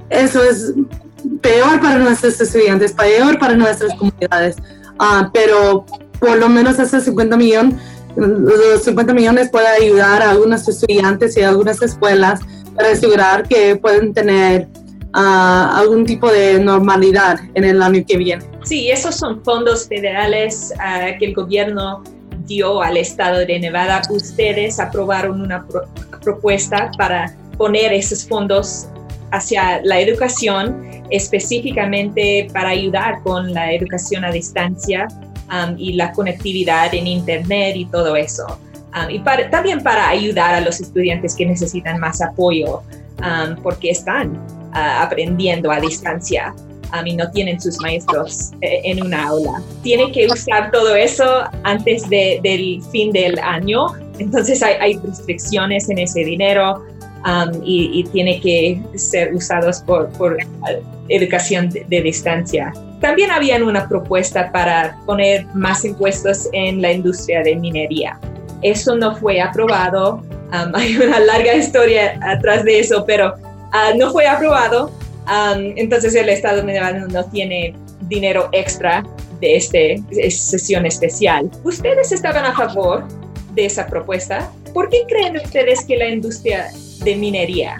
eso 0.09 0.43
es 0.43 0.73
peor 1.41 1.79
para 1.81 1.99
nuestros 1.99 2.39
estudiantes, 2.39 2.93
peor 2.93 3.39
para 3.39 3.55
nuestras 3.55 3.93
comunidades. 3.95 4.55
Ah, 4.99 5.29
pero 5.33 5.85
por 6.19 6.37
lo 6.37 6.49
menos 6.49 6.79
esos 6.79 7.03
50 7.03 7.37
millones, 7.37 7.75
los 8.15 8.83
50 8.83 9.13
millones 9.13 9.49
puede 9.49 9.67
ayudar 9.67 10.21
a 10.21 10.31
algunos 10.31 10.67
estudiantes 10.67 11.35
y 11.37 11.41
a 11.41 11.49
algunas 11.49 11.81
escuelas 11.81 12.41
para 12.75 12.91
asegurar 12.91 13.47
que 13.47 13.75
pueden 13.75 14.13
tener 14.13 14.67
algún 15.13 16.05
tipo 16.05 16.31
de 16.31 16.59
normalidad 16.59 17.39
en 17.53 17.63
el 17.65 17.81
año 17.81 18.03
que 18.07 18.17
viene. 18.17 18.52
Sí, 18.63 18.89
esos 18.89 19.15
son 19.15 19.43
fondos 19.43 19.87
federales 19.87 20.73
ah, 20.79 21.11
que 21.19 21.25
el 21.25 21.33
gobierno 21.33 22.03
dio 22.45 22.81
al 22.81 22.97
estado 22.97 23.39
de 23.39 23.59
Nevada. 23.59 24.01
Ustedes 24.09 24.79
aprobaron 24.79 25.41
una 25.41 25.65
propuesta 26.21 26.91
para 26.97 27.35
poner 27.57 27.93
esos 27.93 28.27
fondos 28.27 28.87
hacia 29.31 29.81
la 29.83 29.99
educación, 29.99 31.03
específicamente 31.09 32.47
para 32.53 32.69
ayudar 32.69 33.21
con 33.23 33.53
la 33.53 33.73
educación 33.73 34.23
a 34.23 34.31
distancia 34.31 35.07
y 35.77 35.93
la 35.93 36.11
conectividad 36.13 36.93
en 36.93 37.05
Internet 37.05 37.75
y 37.75 37.85
todo 37.85 38.15
eso. 38.15 38.59
y 39.09 39.19
también 39.51 39.81
para 39.83 40.09
ayudar 40.09 40.55
a 40.55 40.61
los 40.61 40.79
estudiantes 40.79 41.35
que 41.35 41.45
necesitan 41.45 41.99
más 41.99 42.21
apoyo 42.21 42.81
porque 43.61 43.91
están 43.91 44.39
aprendiendo 44.73 45.71
a 45.71 45.79
distancia. 45.79 46.53
A 46.93 47.01
mí 47.01 47.15
no 47.15 47.29
tienen 47.31 47.59
sus 47.59 47.79
maestros 47.81 48.51
eh, 48.61 48.81
en 48.85 49.03
una 49.03 49.27
aula. 49.27 49.61
Tiene 49.81 50.11
que 50.11 50.27
usar 50.27 50.71
todo 50.71 50.95
eso 50.95 51.43
antes 51.63 52.07
del 52.09 52.81
fin 52.91 53.11
del 53.11 53.37
año, 53.39 53.87
entonces 54.19 54.61
hay, 54.61 54.97
restricciones 54.99 55.89
en 55.89 55.97
ese 55.97 56.23
dinero 56.23 56.85
um, 57.25 57.51
y, 57.63 58.03
tiene 58.11 58.39
que 58.39 58.79
ser 58.95 59.33
usados 59.33 59.81
por, 59.81 60.09
por 60.11 60.37
educación 61.09 61.69
de, 61.69 62.01
distancia. 62.01 62.71
También 63.01 63.31
había 63.31 63.57
una 63.63 63.89
propuesta 63.89 64.51
para 64.51 64.95
poner 65.07 65.45
más 65.55 65.83
impuestos 65.83 66.47
en 66.53 66.81
la 66.81 66.91
industria 66.91 67.41
de 67.41 67.55
minería. 67.55 68.19
Eso 68.61 68.95
no 68.95 69.15
fue 69.15 69.41
aprobado. 69.41 70.21
Um, 70.53 70.75
hay 70.75 70.95
una 70.97 71.19
larga 71.19 71.55
historia 71.55 72.19
atrás 72.21 72.63
de 72.63 72.79
eso, 72.79 73.03
pero 73.07 73.33
uh, 73.33 73.97
no 73.97 74.11
fue 74.11 74.27
aprobado. 74.27 74.91
Um, 75.27 75.73
entonces 75.77 76.15
el 76.15 76.27
Estado 76.29 76.63
no 76.63 77.25
tiene 77.25 77.75
dinero 78.01 78.49
extra 78.51 79.03
de 79.39 79.55
esta 79.55 79.79
sesión 80.29 80.85
especial. 80.85 81.49
¿Ustedes 81.63 82.11
estaban 82.11 82.45
a 82.45 82.53
favor 82.53 83.05
de 83.53 83.65
esa 83.65 83.87
propuesta? 83.87 84.51
¿Por 84.73 84.89
qué 84.89 85.03
creen 85.07 85.37
ustedes 85.37 85.85
que 85.85 85.97
la 85.97 86.09
industria 86.09 86.67
de 87.03 87.15
minería 87.15 87.77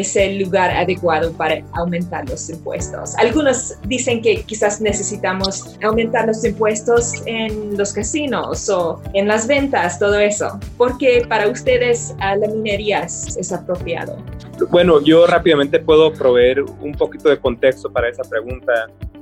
es 0.00 0.16
el 0.16 0.40
lugar 0.40 0.70
adecuado 0.70 1.32
para 1.32 1.62
aumentar 1.72 2.28
los 2.28 2.50
impuestos. 2.50 3.14
Algunos 3.16 3.74
dicen 3.86 4.20
que 4.22 4.42
quizás 4.42 4.80
necesitamos 4.80 5.76
aumentar 5.82 6.26
los 6.26 6.44
impuestos 6.44 7.22
en 7.26 7.76
los 7.76 7.92
casinos 7.92 8.68
o 8.68 9.00
en 9.12 9.28
las 9.28 9.46
ventas, 9.46 9.98
todo 9.98 10.18
eso. 10.18 10.58
porque 10.76 11.24
para 11.28 11.48
ustedes 11.48 12.14
la 12.18 12.46
minería 12.48 13.02
es, 13.02 13.52
apropiado? 13.52 14.16
Bueno, 14.70 15.02
yo 15.02 15.26
rápidamente 15.26 15.78
puedo 15.78 16.12
proveer 16.12 16.62
un 16.62 16.92
poquito 16.92 17.28
de 17.28 17.38
contexto 17.38 17.90
para 17.92 18.08
esa 18.08 18.22
pregunta. 18.22 18.72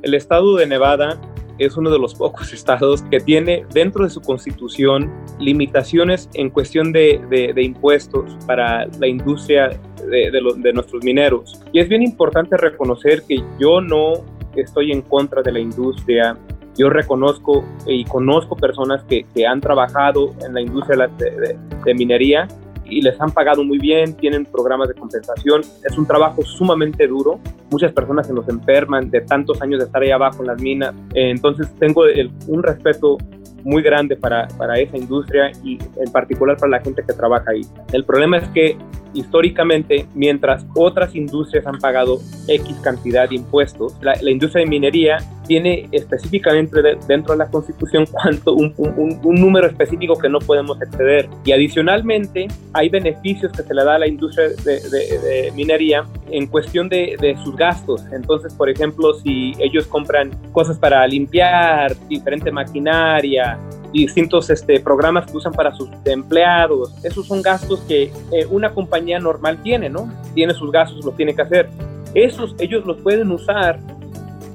El 0.03 0.15
estado 0.15 0.57
de 0.57 0.67
Nevada 0.67 1.21
es 1.59 1.77
uno 1.77 1.91
de 1.91 1.99
los 1.99 2.15
pocos 2.15 2.53
estados 2.59 3.03
que 3.11 3.21
tiene 3.21 3.65
dentro 3.73 4.05
de 4.05 4.11
su 4.11 4.21
constitución 4.21 5.11
limitaciones 5.39 6.29
en 6.35 6.51
cuestión 6.51 6.93
de, 6.93 7.21
de, 7.31 7.63
impuestos 7.63 8.37
para 8.47 8.87
la 8.99 9.07
industria 9.07 9.71
de, 10.13 10.31
de, 10.59 10.73
nuestros 10.73 11.03
mineros. 11.03 11.61
Y 11.73 11.81
es 11.81 11.89
bien 11.89 12.03
importante 12.03 12.57
reconocer 12.57 13.23
que 13.23 13.43
yo 13.59 13.81
no 13.81 14.13
estoy 14.55 14.93
en 14.93 15.03
contra 15.03 15.43
de 15.43 15.53
la 15.53 15.59
industria. 15.59 16.37
Yo 16.77 16.91
reconozco 16.91 17.65
y 17.87 18.05
conozco 18.05 18.57
personas 18.57 19.03
que, 19.05 19.25
que 19.35 19.47
han 19.47 19.61
trabajado 19.61 20.35
en 20.45 20.55
la 20.55 20.61
industria 20.61 21.09
de 21.09 21.95
minería 21.95 22.49
y 22.93 23.01
les 23.01 23.19
han 23.21 23.31
pagado 23.31 23.65
muy 23.65 23.79
bien, 23.79 24.15
tienen 24.15 24.45
programas 24.45 24.89
de 24.89 24.95
compensación. 24.95 25.63
Es 25.83 25.97
un 25.97 26.07
trabajo 26.07 26.43
sumamente 26.43 27.07
duro. 27.07 27.41
Muchas 27.71 27.93
personas 27.93 28.27
se 28.27 28.35
nos 28.35 28.49
enferman 28.49 29.11
de 29.11 29.23
tantos 29.23 29.61
años 29.63 29.81
de 29.81 29.87
estar 29.87 30.03
ahí 30.03 30.11
abajo 30.11 30.43
en 30.43 30.47
las 30.49 30.61
minas. 30.61 30.95
entonces 31.15 31.69
tengo 31.79 32.03
un 32.49 32.63
respeto 32.63 33.17
muy 33.65 33.83
grande 33.83 34.17
para, 34.17 34.49
para 34.59 34.79
esa 34.79 34.97
industria 34.97 35.53
y 35.63 35.79
en 35.97 36.13
particular 36.13 36.57
para 36.57 36.71
la 36.71 36.81
gente 36.81 37.03
que 37.07 37.13
trabaja 37.13 37.51
ahí. 37.51 37.63
El 37.93 38.05
problema 38.05 38.39
es 38.39 38.49
que 38.49 38.77
históricamente, 39.15 40.07
mientras 40.15 40.65
otras 40.75 41.15
industrias 41.15 41.67
han 41.67 41.79
pagado 41.79 42.21
X 42.49 42.77
cantidad 42.83 43.29
de 43.29 43.37
impuestos, 43.37 43.97
la, 44.01 44.15
industria 44.31 44.65
de 44.65 44.71
minería 44.71 45.19
tiene 45.47 45.89
específicamente 45.93 46.81
dentro 47.07 47.33
de 47.33 47.39
la 47.39 47.51
Constitución 47.51 48.07
cuánto, 48.11 48.55
un, 48.55 48.73
un, 48.77 49.35
número 49.35 49.67
específico 49.67 50.17
que 50.19 50.29
no 50.29 50.39
podemos 50.39 50.81
exceder. 50.81 51.29
Y 51.45 51.53
adicionalmente, 51.53 52.49
hay 52.73 52.89
beneficios 52.89 53.53
que 53.53 53.63
se 53.63 53.75
le 53.75 53.85
da 53.85 53.97
a 53.97 53.99
la 53.99 54.07
industria 54.07 54.49
de, 54.49 54.81
de, 54.81 55.53
minería 55.55 56.05
en 56.31 56.47
cuestión 56.47 56.89
de, 56.89 57.17
de, 57.21 57.37
sus 57.39 57.57
gastos. 57.57 58.05
Entonces, 58.13 58.55
por 58.55 58.71
ejemplo, 58.71 59.15
si 59.15 59.53
ellos 59.59 59.87
compran 59.87 60.31
cosas 60.53 60.79
para 60.79 61.07
limpiar, 61.07 61.95
diferente 62.09 62.51
maquinaria, 62.51 63.52
distintos 63.93 64.51
este, 64.51 64.81
programas 64.81 65.31
que 65.31 65.37
usan 65.37 65.53
para 65.53 65.75
sus 65.75 65.89
empleados. 66.05 66.93
Esos 67.05 67.27
son 67.27 67.43
gastos 67.43 67.81
que 67.81 68.05
eh, 68.33 68.47
una 68.51 68.73
compañía 68.73 69.19
normal 69.19 69.59
tiene, 69.63 69.89
¿no? 69.89 70.11
Tiene 70.35 70.55
sus 70.55 70.71
gastos, 70.73 71.05
los 71.05 71.17
tiene 71.17 71.35
que 71.35 71.43
hacer. 71.43 71.69
Esos 72.15 72.55
ellos 72.59 72.85
los 72.85 72.99
pueden 72.99 73.31
usar 73.31 73.79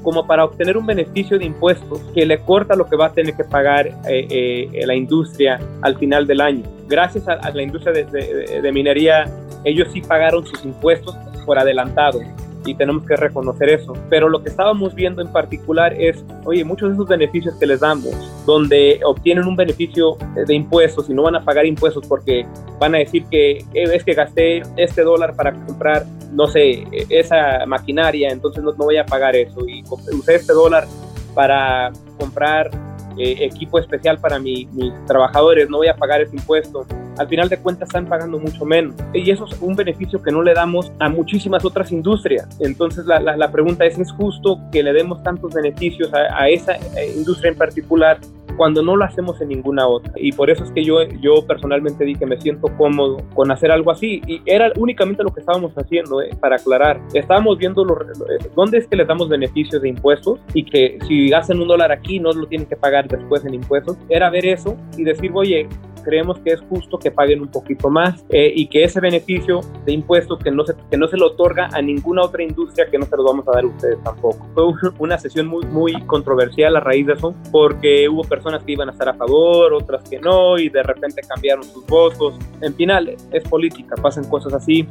como 0.04 0.26
para 0.26 0.46
obtener 0.46 0.78
un 0.78 0.86
beneficio 0.86 1.38
de 1.38 1.46
impuestos 1.46 2.02
que 2.14 2.26
le 2.26 2.40
corta 2.40 2.76
lo 2.76 2.88
que 2.88 2.96
va 2.96 3.08
a 3.08 3.14
tener 3.14 3.36
que 3.36 3.44
pagar 3.44 3.88
eh, 3.88 4.28
eh, 4.30 4.86
la 4.86 4.96
industria 4.96 5.60
al 5.82 5.98
final 5.98 6.26
del 6.26 6.42
año. 6.42 6.64
Gracias 6.88 7.28
a, 7.28 7.50
la 7.52 7.62
industria 7.62 8.06
de, 8.06 8.62
de 8.62 8.72
minería, 8.72 9.26
ellos 9.66 9.90
sí 9.92 10.02
pagaron 10.02 10.46
sus 10.46 10.64
impuestos 10.64 11.16
por 11.46 11.60
adelantado 11.60 12.20
y 12.66 12.76
tenemos 12.76 13.06
que 13.06 13.16
reconocer 13.16 13.70
eso. 13.70 13.94
Pero 14.10 14.30
lo 14.30 14.44
que 14.44 14.50
estábamos 14.50 14.94
viendo 14.96 15.22
en 15.22 15.32
particular 15.32 15.94
es, 15.94 16.24
oye, 16.46 16.64
muchos 16.64 16.90
de 16.90 16.96
esos 16.96 17.08
beneficios 17.08 17.56
que 17.56 17.66
les 17.66 17.80
damos, 17.80 18.14
donde 18.46 19.00
obtienen 19.04 19.46
un 19.46 19.56
beneficio 19.56 20.18
de 20.36 20.54
impuestos 20.54 21.10
y 21.10 21.14
no 21.14 21.24
van 21.24 21.36
a 21.36 21.44
pagar 21.44 21.66
impuestos 21.66 22.06
porque 22.08 22.46
van 22.80 22.96
a 22.96 23.00
decir 23.00 23.26
que 23.30 23.58
eh, 23.58 23.66
es 23.74 24.04
que 24.04 24.14
gasté 24.14 24.62
este 24.76 25.02
dólar 25.02 25.36
para 25.36 25.54
comprar, 25.66 26.06
no 26.32 26.48
sé, 26.48 26.86
esa 27.10 27.66
maquinaria, 27.66 28.30
entonces 28.30 28.64
no, 28.64 28.72
no 28.72 28.86
voy 28.86 28.98
a 28.98 29.06
pagar 29.06 29.36
eso 29.36 29.68
y 29.68 29.84
usé 30.14 30.36
este 30.36 30.54
dólar 30.54 30.86
para 31.34 31.92
comprar 32.18 32.72
eh, 33.18 33.46
equipo 33.46 33.80
especial 33.80 34.20
para 34.20 34.38
mis 34.38 34.68
trabajadores, 35.08 35.70
no 35.70 35.78
voy 35.78 35.88
a 35.88 35.96
pagar 35.96 36.22
ese 36.22 36.36
impuesto. 36.36 36.86
Al 37.18 37.28
final 37.28 37.50
de 37.50 37.58
cuentas 37.58 37.90
están 37.90 38.06
pagando 38.06 38.40
mucho 38.40 38.66
menos. 38.66 38.96
Y 39.14 39.30
eso 39.30 39.46
es 39.46 39.60
un 39.62 39.76
beneficio 39.76 40.22
que 40.22 40.32
no 40.32 40.42
le 40.42 40.54
damos 40.54 40.92
a 41.00 41.10
muchísimas 41.10 41.66
otras 41.66 41.92
industrias. 41.92 42.48
Entonces 42.60 43.06
la, 43.06 43.20
la, 43.20 43.52
pregunta 43.52 43.86
es, 43.86 43.98
¿es 43.98 44.12
justo 44.12 44.60
que 44.72 44.84
le 44.84 44.94
demos 44.94 45.24
tantos 45.24 45.54
beneficios 45.54 46.14
a, 46.14 46.42
a 46.42 46.50
esa 46.50 46.76
eh, 46.76 47.14
industria 47.16 47.52
en 47.52 47.58
particular 47.58 48.20
cuando 48.58 48.82
no 48.82 48.98
lo 48.98 49.06
hacemos 49.06 49.40
en 49.40 49.50
ninguna 49.50 49.88
otra. 49.88 50.12
Y 50.18 50.32
por 50.34 50.50
eso 50.50 50.64
es 50.64 50.72
que 50.72 50.84
yo, 50.84 51.04
yo 51.22 51.46
personalmente 51.46 52.04
dije, 52.04 52.26
me 52.26 52.42
siento 52.42 52.68
cómodo 52.76 53.18
con 53.34 53.52
hacer 53.52 53.72
algo 53.72 53.92
así. 53.92 54.22
Y 54.28 54.42
era 54.46 54.72
únicamente 54.76 55.24
lo 55.24 55.34
que 55.34 55.40
estábamos 55.40 55.72
haciendo, 55.78 56.22
eh, 56.22 56.32
para 56.42 56.58
aclarar. 56.58 57.00
Estábamos 57.14 57.58
viendo 57.58 57.84
eh, 57.84 58.50
dónde 58.56 58.80
es 58.80 58.88
que 58.88 58.96
les 58.96 59.08
damos 59.08 59.30
beneficios 59.30 59.82
de 59.82 59.90
impuestos 59.90 60.40
y 60.54 60.66
que 60.66 60.98
si 61.08 61.32
hacen 61.32 61.62
un 61.62 61.68
dólar 61.68 61.92
aquí 61.92 62.20
no 62.20 62.34
lo 62.34 62.48
tienen 62.48 62.68
que 62.68 62.76
pagar 62.76 63.08
después 63.08 63.46
en 63.46 63.54
impuestos. 63.54 63.98
Era 64.10 64.30
ver 64.30 64.46
eso 64.46 64.76
y 64.98 65.04
decir, 65.04 65.32
oye, 65.34 65.70
creemos 66.08 66.40
que 66.40 66.52
es 66.52 66.62
justo 66.62 66.98
que 66.98 67.12
paguen 67.12 67.42
un 67.42 67.50
poquito 67.50 67.90
más 67.90 68.24
eh, 68.30 68.50
y 68.56 68.68
que 68.68 68.86
ese 68.86 69.02
beneficio 69.02 69.60
de 69.86 69.92
impuestos 69.92 70.40
que 70.40 70.50
no, 70.52 70.66
se, 70.66 70.74
que 70.90 70.96
no 70.96 71.10
se 71.10 71.18
lo 71.18 71.28
otorga 71.28 71.68
a 71.74 71.82
ninguna 71.82 72.24
otra 72.24 72.44
industria 72.44 72.88
que 72.90 72.98
no 72.98 73.06
se 73.06 73.18
lo 73.18 73.26
vamos 73.26 73.46
a 73.50 73.52
dar 73.52 73.66
a 73.66 73.68
ustedes 73.68 74.02
tampoco. 74.04 74.48
Fue 74.54 74.92
una 75.00 75.18
sesión 75.18 75.48
muy, 75.48 75.66
muy 75.66 76.02
controversial 76.06 76.78
a 76.78 76.80
raíz 76.80 77.08
de 77.08 77.14
eso 77.14 77.36
porque 77.52 78.08
hubo 78.08 78.24
personas 78.24 78.64
que 78.64 78.72
iban 78.72 78.88
a 78.88 78.94
estar 78.94 79.10
a 79.10 79.16
favor, 79.16 79.74
otras 79.74 80.10
que 80.10 80.18
no 80.18 80.58
y 80.58 80.70
de 80.70 80.82
repente 80.82 81.22
cambiaron 81.28 81.66
sus 81.66 81.86
votos. 81.88 82.36
En 82.62 82.74
final, 82.74 83.14
es 83.34 83.44
política, 83.44 83.96
pasan 84.02 84.24
cosas 84.30 84.54
así. 84.54 84.88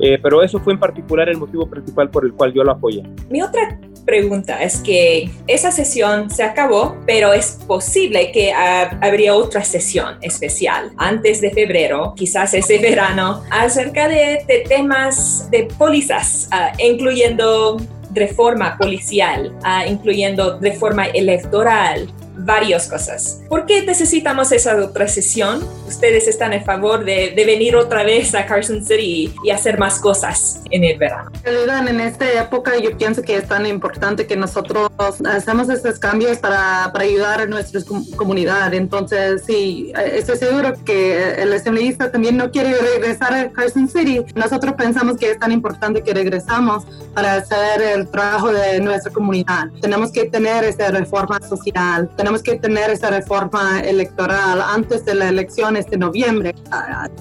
Eh, 0.00 0.18
pero 0.22 0.42
eso 0.42 0.60
fue 0.60 0.72
en 0.72 0.80
particular 0.80 1.28
el 1.28 1.38
motivo 1.38 1.68
principal 1.68 2.10
por 2.10 2.24
el 2.24 2.32
cual 2.32 2.52
yo 2.52 2.62
lo 2.62 2.72
apoyé. 2.72 3.02
Mi 3.28 3.42
otra 3.42 3.78
pregunta 4.08 4.62
es 4.62 4.80
que 4.80 5.30
esa 5.46 5.70
sesión 5.70 6.30
se 6.30 6.42
acabó, 6.42 6.96
pero 7.06 7.34
es 7.34 7.58
posible 7.66 8.32
que 8.32 8.52
habría 8.52 9.34
otra 9.34 9.62
sesión 9.62 10.16
especial 10.22 10.92
antes 10.96 11.42
de 11.42 11.50
febrero, 11.50 12.14
quizás 12.16 12.54
ese 12.54 12.78
verano, 12.90 13.42
acerca 13.50 14.08
de, 14.08 14.44
temas 14.66 15.50
de 15.50 15.68
pólizas, 15.76 16.48
uh, 16.52 16.82
incluyendo 16.82 17.76
reforma 18.14 18.78
policial, 18.78 19.54
uh, 19.62 19.90
incluyendo 19.90 20.58
reforma 20.58 21.06
electoral, 21.08 22.08
varias 22.38 22.88
cosas. 22.88 23.40
¿Por 23.48 23.66
qué 23.66 23.82
necesitamos 23.84 24.52
esa 24.52 24.76
otra 24.76 25.08
sesión? 25.08 25.66
Ustedes 25.86 26.28
están 26.28 26.52
a 26.52 26.60
favor 26.60 27.04
de, 27.04 27.32
de 27.34 27.44
venir 27.44 27.76
otra 27.76 28.04
vez 28.04 28.34
a 28.34 28.46
Carson 28.46 28.84
City 28.84 29.34
y 29.42 29.50
hacer 29.50 29.78
más 29.78 29.98
cosas 29.98 30.60
en 30.70 30.84
el 30.84 30.98
verano. 30.98 31.30
En 31.44 32.00
esta 32.00 32.30
época 32.32 32.76
yo 32.78 32.96
pienso 32.96 33.22
que 33.22 33.36
es 33.36 33.48
tan 33.48 33.66
importante 33.66 34.26
que 34.26 34.36
nosotros 34.36 34.90
hacemos 35.26 35.68
estos 35.68 35.98
cambios 35.98 36.38
para, 36.38 36.90
para 36.92 37.04
ayudar 37.04 37.40
a 37.40 37.46
nuestra 37.46 37.80
comunidad. 38.16 38.72
Entonces, 38.74 39.42
sí, 39.46 39.92
estoy 40.12 40.36
seguro 40.36 40.74
que 40.84 41.34
el 41.42 41.52
asambleísta 41.52 42.10
también 42.10 42.36
no 42.36 42.50
quiere 42.50 42.74
regresar 42.74 43.32
a 43.34 43.50
Carson 43.50 43.88
City. 43.88 44.24
Nosotros 44.34 44.74
pensamos 44.74 45.16
que 45.16 45.30
es 45.30 45.38
tan 45.38 45.52
importante 45.52 46.02
que 46.02 46.12
regresamos 46.12 46.84
para 47.14 47.34
hacer 47.36 47.82
el 47.82 48.08
trabajo 48.08 48.52
de 48.52 48.80
nuestra 48.80 49.12
comunidad. 49.12 49.68
Tenemos 49.80 50.12
que 50.12 50.24
tener 50.24 50.64
esa 50.64 50.90
reforma 50.90 51.40
social 51.40 51.68
tenemos 52.16 52.27
que 52.42 52.56
tener 52.56 52.90
esa 52.90 53.10
reforma 53.10 53.80
electoral 53.80 54.60
antes 54.60 55.04
de 55.04 55.14
la 55.14 55.28
elección 55.28 55.76
este 55.76 55.96
noviembre, 55.96 56.54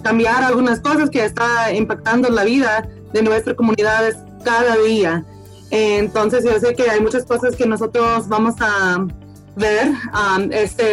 cambiar 0.04 0.44
algunas 0.44 0.80
cosas 0.80 1.10
que 1.10 1.24
está 1.26 1.74
impactando 1.74 2.30
la 2.30 2.44
vida 2.44 2.88
de 3.14 3.22
nuestras 3.22 3.56
comunidades 3.56 4.18
cada 4.44 4.76
día. 4.78 5.24
Entonces 5.72 6.44
yo 6.44 6.60
sé 6.60 6.76
que 6.76 6.90
hay 6.90 7.02
muchas 7.02 7.26
cosas 7.26 7.56
que 7.56 7.66
nosotros 7.66 8.28
vamos 8.28 8.56
a, 8.60 9.06
ver 9.58 9.90
um, 10.14 10.52
esta 10.52 10.84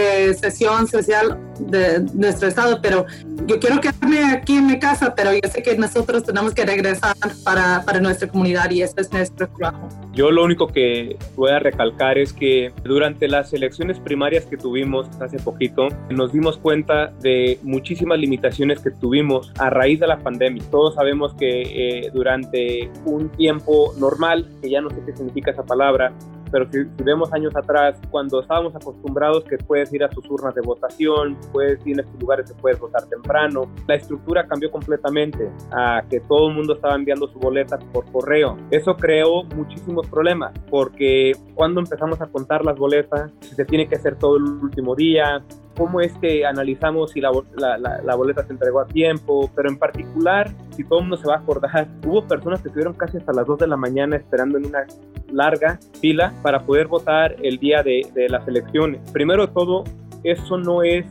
sesión 0.41 0.89
social 0.89 1.39
de 1.59 2.01
nuestro 2.15 2.49
estado, 2.49 2.81
pero 2.83 3.07
yo 3.47 3.59
quiero 3.59 3.81
quedarme 3.81 4.25
aquí 4.25 4.57
en 4.57 4.67
mi 4.67 4.79
casa, 4.79 5.15
pero 5.15 5.33
yo 5.33 5.49
sé 5.51 5.63
que 5.63 5.77
nosotros 5.77 6.25
tenemos 6.25 6.55
que 6.55 6.65
regresar 6.65 7.15
para, 7.45 7.83
para 7.85 8.01
nuestra 8.01 8.29
comunidad 8.29 8.71
y 8.71 8.83
este 8.83 9.03
es 9.03 9.13
nuestro 9.13 9.49
trabajo. 9.49 9.89
Yo 10.13 10.31
lo 10.31 10.45
único 10.45 10.69
que 10.69 11.17
voy 11.37 11.51
a 11.51 11.59
recalcar 11.59 12.19
es 12.19 12.33
que 12.33 12.73
durante 12.85 13.29
las 13.29 13.53
elecciones 13.53 13.99
primarias 13.99 14.47
que 14.47 14.57
tuvimos 14.57 15.09
hace 15.21 15.39
poquito, 15.39 15.89
nos 16.11 16.33
dimos 16.33 16.57
cuenta 16.59 17.09
de 17.21 17.59
muchísimas 17.63 18.19
limitaciones 18.19 18.81
que 18.81 18.91
tuvimos 18.91 19.53
a 19.59 19.71
raíz 19.71 20.01
de 20.01 20.07
la 20.07 20.19
pandemia. 20.19 20.63
Todos 20.71 20.95
sabemos 20.95 21.35
que 21.35 21.63
eh, 21.63 22.11
durante 22.13 22.91
un 23.05 23.29
tiempo 23.31 23.95
normal, 23.99 24.49
que 24.63 24.71
ya 24.71 24.81
no 24.81 24.91
sé 24.91 24.97
qué 25.05 25.17
significa 25.17 25.51
esa 25.51 25.65
palabra, 25.65 26.13
pero 26.55 26.71
si, 26.71 26.85
vemos 27.03 27.33
años 27.33 27.53
atrás, 27.57 28.01
cuando 28.13 28.41
estábamos 28.41 28.77
acostumbrados 28.77 29.43
que 29.43 29.59
puedes 29.59 29.93
ir 29.93 30.05
a 30.05 30.09
tus 30.09 30.25
urnas 30.31 30.55
de 30.55 30.61
votación, 30.61 31.37
puedes 31.51 31.85
ir 31.85 31.99
a 31.99 32.03
estos 32.03 32.21
lugares 32.21 32.49
que 32.49 32.55
puedes 32.61 32.79
votar 32.79 33.03
temprano, 33.07 33.69
la 33.89 33.97
estructura 33.97 34.47
cambió 34.47 34.71
completamente 34.71 35.51
a 35.73 36.05
que 36.09 36.21
todo 36.21 36.51
el 36.51 36.55
mundo 36.55 36.75
estaba 36.75 36.95
enviando 36.95 37.27
su 37.27 37.41
boleta 37.41 37.77
por 37.93 38.05
correo. 38.13 38.57
Eso 38.71 38.97
creó 38.97 39.43
muchísimos 39.43 40.07
problemas, 40.07 40.53
porque 40.71 41.33
cuando 41.57 41.81
empezamos 41.81 42.21
a 42.21 42.27
contar 42.29 42.65
las 42.65 42.79
boletas, 42.79 43.33
se 43.41 43.65
tiene 43.65 43.89
que 43.89 43.97
hacer 43.97 44.15
todo 44.15 44.37
el 44.37 44.45
último 44.45 44.95
día, 44.95 45.43
cómo 45.77 46.01
es 46.01 46.13
que 46.19 46.47
analizamos 46.47 47.11
si 47.11 47.21
la, 47.21 47.33
la, 47.59 48.15
boleta 48.15 48.45
se 48.47 48.53
entregó 48.53 48.79
a 48.79 48.87
tiempo, 48.87 49.51
pero 49.57 49.69
en 49.69 49.77
particular, 49.77 50.55
si 50.71 50.85
todo 50.85 51.01
el 51.01 51.07
mundo 51.07 51.17
se 51.17 51.27
va 51.27 51.35
a 51.35 51.39
acordar, 51.39 51.89
hubo 52.07 52.25
personas 52.29 52.63
que 52.63 52.69
estuvieron 52.69 52.95
casi 52.95 53.17
hasta 53.17 53.33
las 53.33 53.45
2 53.45 53.59
de 53.59 53.67
la 53.67 53.77
mañana 53.77 54.15
esperando 54.15 54.59
en 54.59 54.67
una 54.67 54.87
larga 55.35 55.79
fila 56.01 56.33
para 56.43 56.61
poder 56.65 56.87
votar 56.87 57.37
el 57.43 57.59
día 57.59 57.83
de, 57.83 58.03
las 58.29 58.47
elecciones. 58.49 59.01
Primero 59.13 59.49
todo, 59.49 59.85
eso 60.23 60.57
no 60.57 60.83
es 60.83 61.05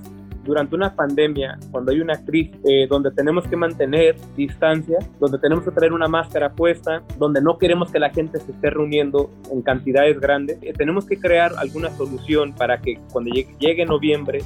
durante 0.43 0.75
una 0.75 0.93
pandemia, 0.93 1.57
cuando 1.71 1.91
hay 1.91 2.01
una 2.01 2.17
crisis 2.25 2.53
eh, 2.65 2.85
donde 2.89 3.11
tenemos 3.11 3.47
que 3.47 3.55
mantener 3.55 4.17
distancia, 4.35 4.99
donde 5.17 5.37
tenemos 5.37 5.63
que 5.63 5.71
traer 5.71 5.93
una 5.93 6.09
máscara 6.09 6.51
puesta, 6.51 7.01
donde 7.17 7.41
no 7.41 7.57
queremos 7.57 7.89
que 7.91 7.99
la 7.99 8.09
gente 8.09 8.39
se 8.39 8.51
esté 8.51 8.69
reuniendo 8.69 9.29
en 9.49 9.61
cantidades 9.61 10.19
grandes, 10.19 10.57
eh, 10.61 10.73
tenemos 10.73 11.05
que 11.05 11.17
crear 11.17 11.53
alguna 11.57 11.89
solución 11.91 12.53
para 12.53 12.81
que 12.81 12.99
cuando 13.13 13.31
llegue, 13.31 13.55
llegue 13.57 13.85
noviembre 13.85 14.41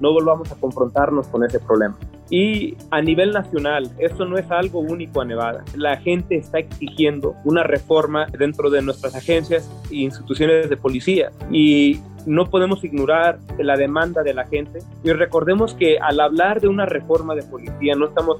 no 0.00 0.12
volvamos 0.12 0.50
a 0.52 0.56
confrontarnos 0.56 1.28
con 1.28 1.44
ese 1.44 1.60
problema. 1.60 1.96
Y 2.30 2.76
a 2.90 3.00
nivel 3.02 3.32
nacional, 3.32 3.90
esto 3.98 4.24
no 4.24 4.38
es 4.38 4.50
algo 4.50 4.80
único 4.80 5.20
a 5.20 5.24
Nevada. 5.24 5.64
La 5.76 5.96
gente 5.98 6.36
está 6.36 6.58
exigiendo 6.58 7.34
una 7.44 7.62
reforma 7.62 8.26
dentro 8.38 8.70
de 8.70 8.82
nuestras 8.82 9.14
agencias 9.14 9.70
e 9.90 9.96
instituciones 9.96 10.68
de 10.70 10.76
policía. 10.76 11.30
Y 11.50 12.00
no 12.26 12.46
podemos 12.46 12.82
ignorar 12.82 13.38
la 13.58 13.76
demanda 13.76 14.22
de 14.22 14.34
la 14.34 14.46
gente. 14.46 14.80
Y 15.02 15.12
recordemos 15.12 15.74
que 15.74 15.98
al 15.98 16.20
hablar 16.20 16.60
de 16.60 16.68
una 16.68 16.86
reforma 16.86 17.34
de 17.34 17.42
policía, 17.42 17.94
no 17.94 18.06
estamos 18.06 18.38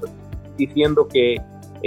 diciendo 0.57 1.07
que 1.07 1.37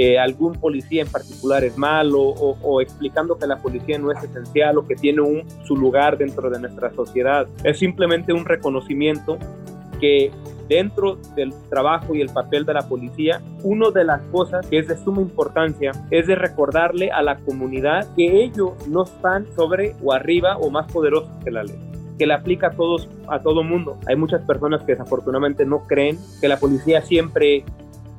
eh, 0.01 0.17
algún 0.17 0.53
policía 0.53 1.03
en 1.03 1.09
particular 1.09 1.65
es 1.65 1.77
malo 1.77 2.21
o, 2.23 2.81
explicando 2.81 3.37
que 3.37 3.49
la 3.49 3.57
policía 3.57 3.99
no 3.99 4.13
es 4.13 4.23
esencial 4.23 4.79
o 4.79 4.87
que 4.87 4.95
tiene 4.95 5.23
un, 5.23 5.43
su 5.65 5.77
lugar 5.77 6.17
dentro 6.17 6.49
de 6.51 6.61
nuestra 6.61 6.95
sociedad. 6.95 7.49
Es 7.65 7.81
simplemente 7.81 8.33
un 8.33 8.45
reconocimiento 8.45 9.39
que 10.01 10.31
dentro 10.69 11.17
del 11.35 11.53
trabajo 11.69 12.15
y 12.15 12.21
el 12.21 12.29
papel 12.29 12.65
de 12.65 12.75
la 12.75 12.87
policía, 12.87 13.43
una 13.65 13.91
de 13.91 14.05
las 14.05 14.21
cosas 14.31 14.65
que 14.69 14.79
es 14.79 14.87
de 14.87 14.97
suma 14.97 15.21
importancia 15.21 15.91
es 16.13 16.29
de 16.29 16.37
recordarle 16.37 17.11
a 17.11 17.21
la 17.21 17.39
comunidad 17.39 18.07
que 18.15 18.45
ellos 18.45 18.75
no 18.87 19.03
están 19.03 19.49
sobre 19.57 19.97
o 20.01 20.13
arriba 20.13 20.59
o 20.59 20.71
más 20.71 20.93
poderosos 20.93 21.29
que 21.43 21.51
la 21.51 21.65
ley 21.65 21.77
que 22.17 22.27
le 22.27 22.35
aplica 22.35 22.69
a 22.69 22.71
todos 22.71 23.09
a 23.29 23.41
todo 23.41 23.63
mundo. 23.63 23.97
Hay 24.07 24.17
muchas 24.17 24.43
personas 24.43 24.83
que 24.83 24.93
desafortunadamente 24.93 25.65
no 25.65 25.87
creen 25.87 26.19
que 26.41 26.49
la 26.49 26.57
policía 26.59 27.01
siempre 27.03 27.65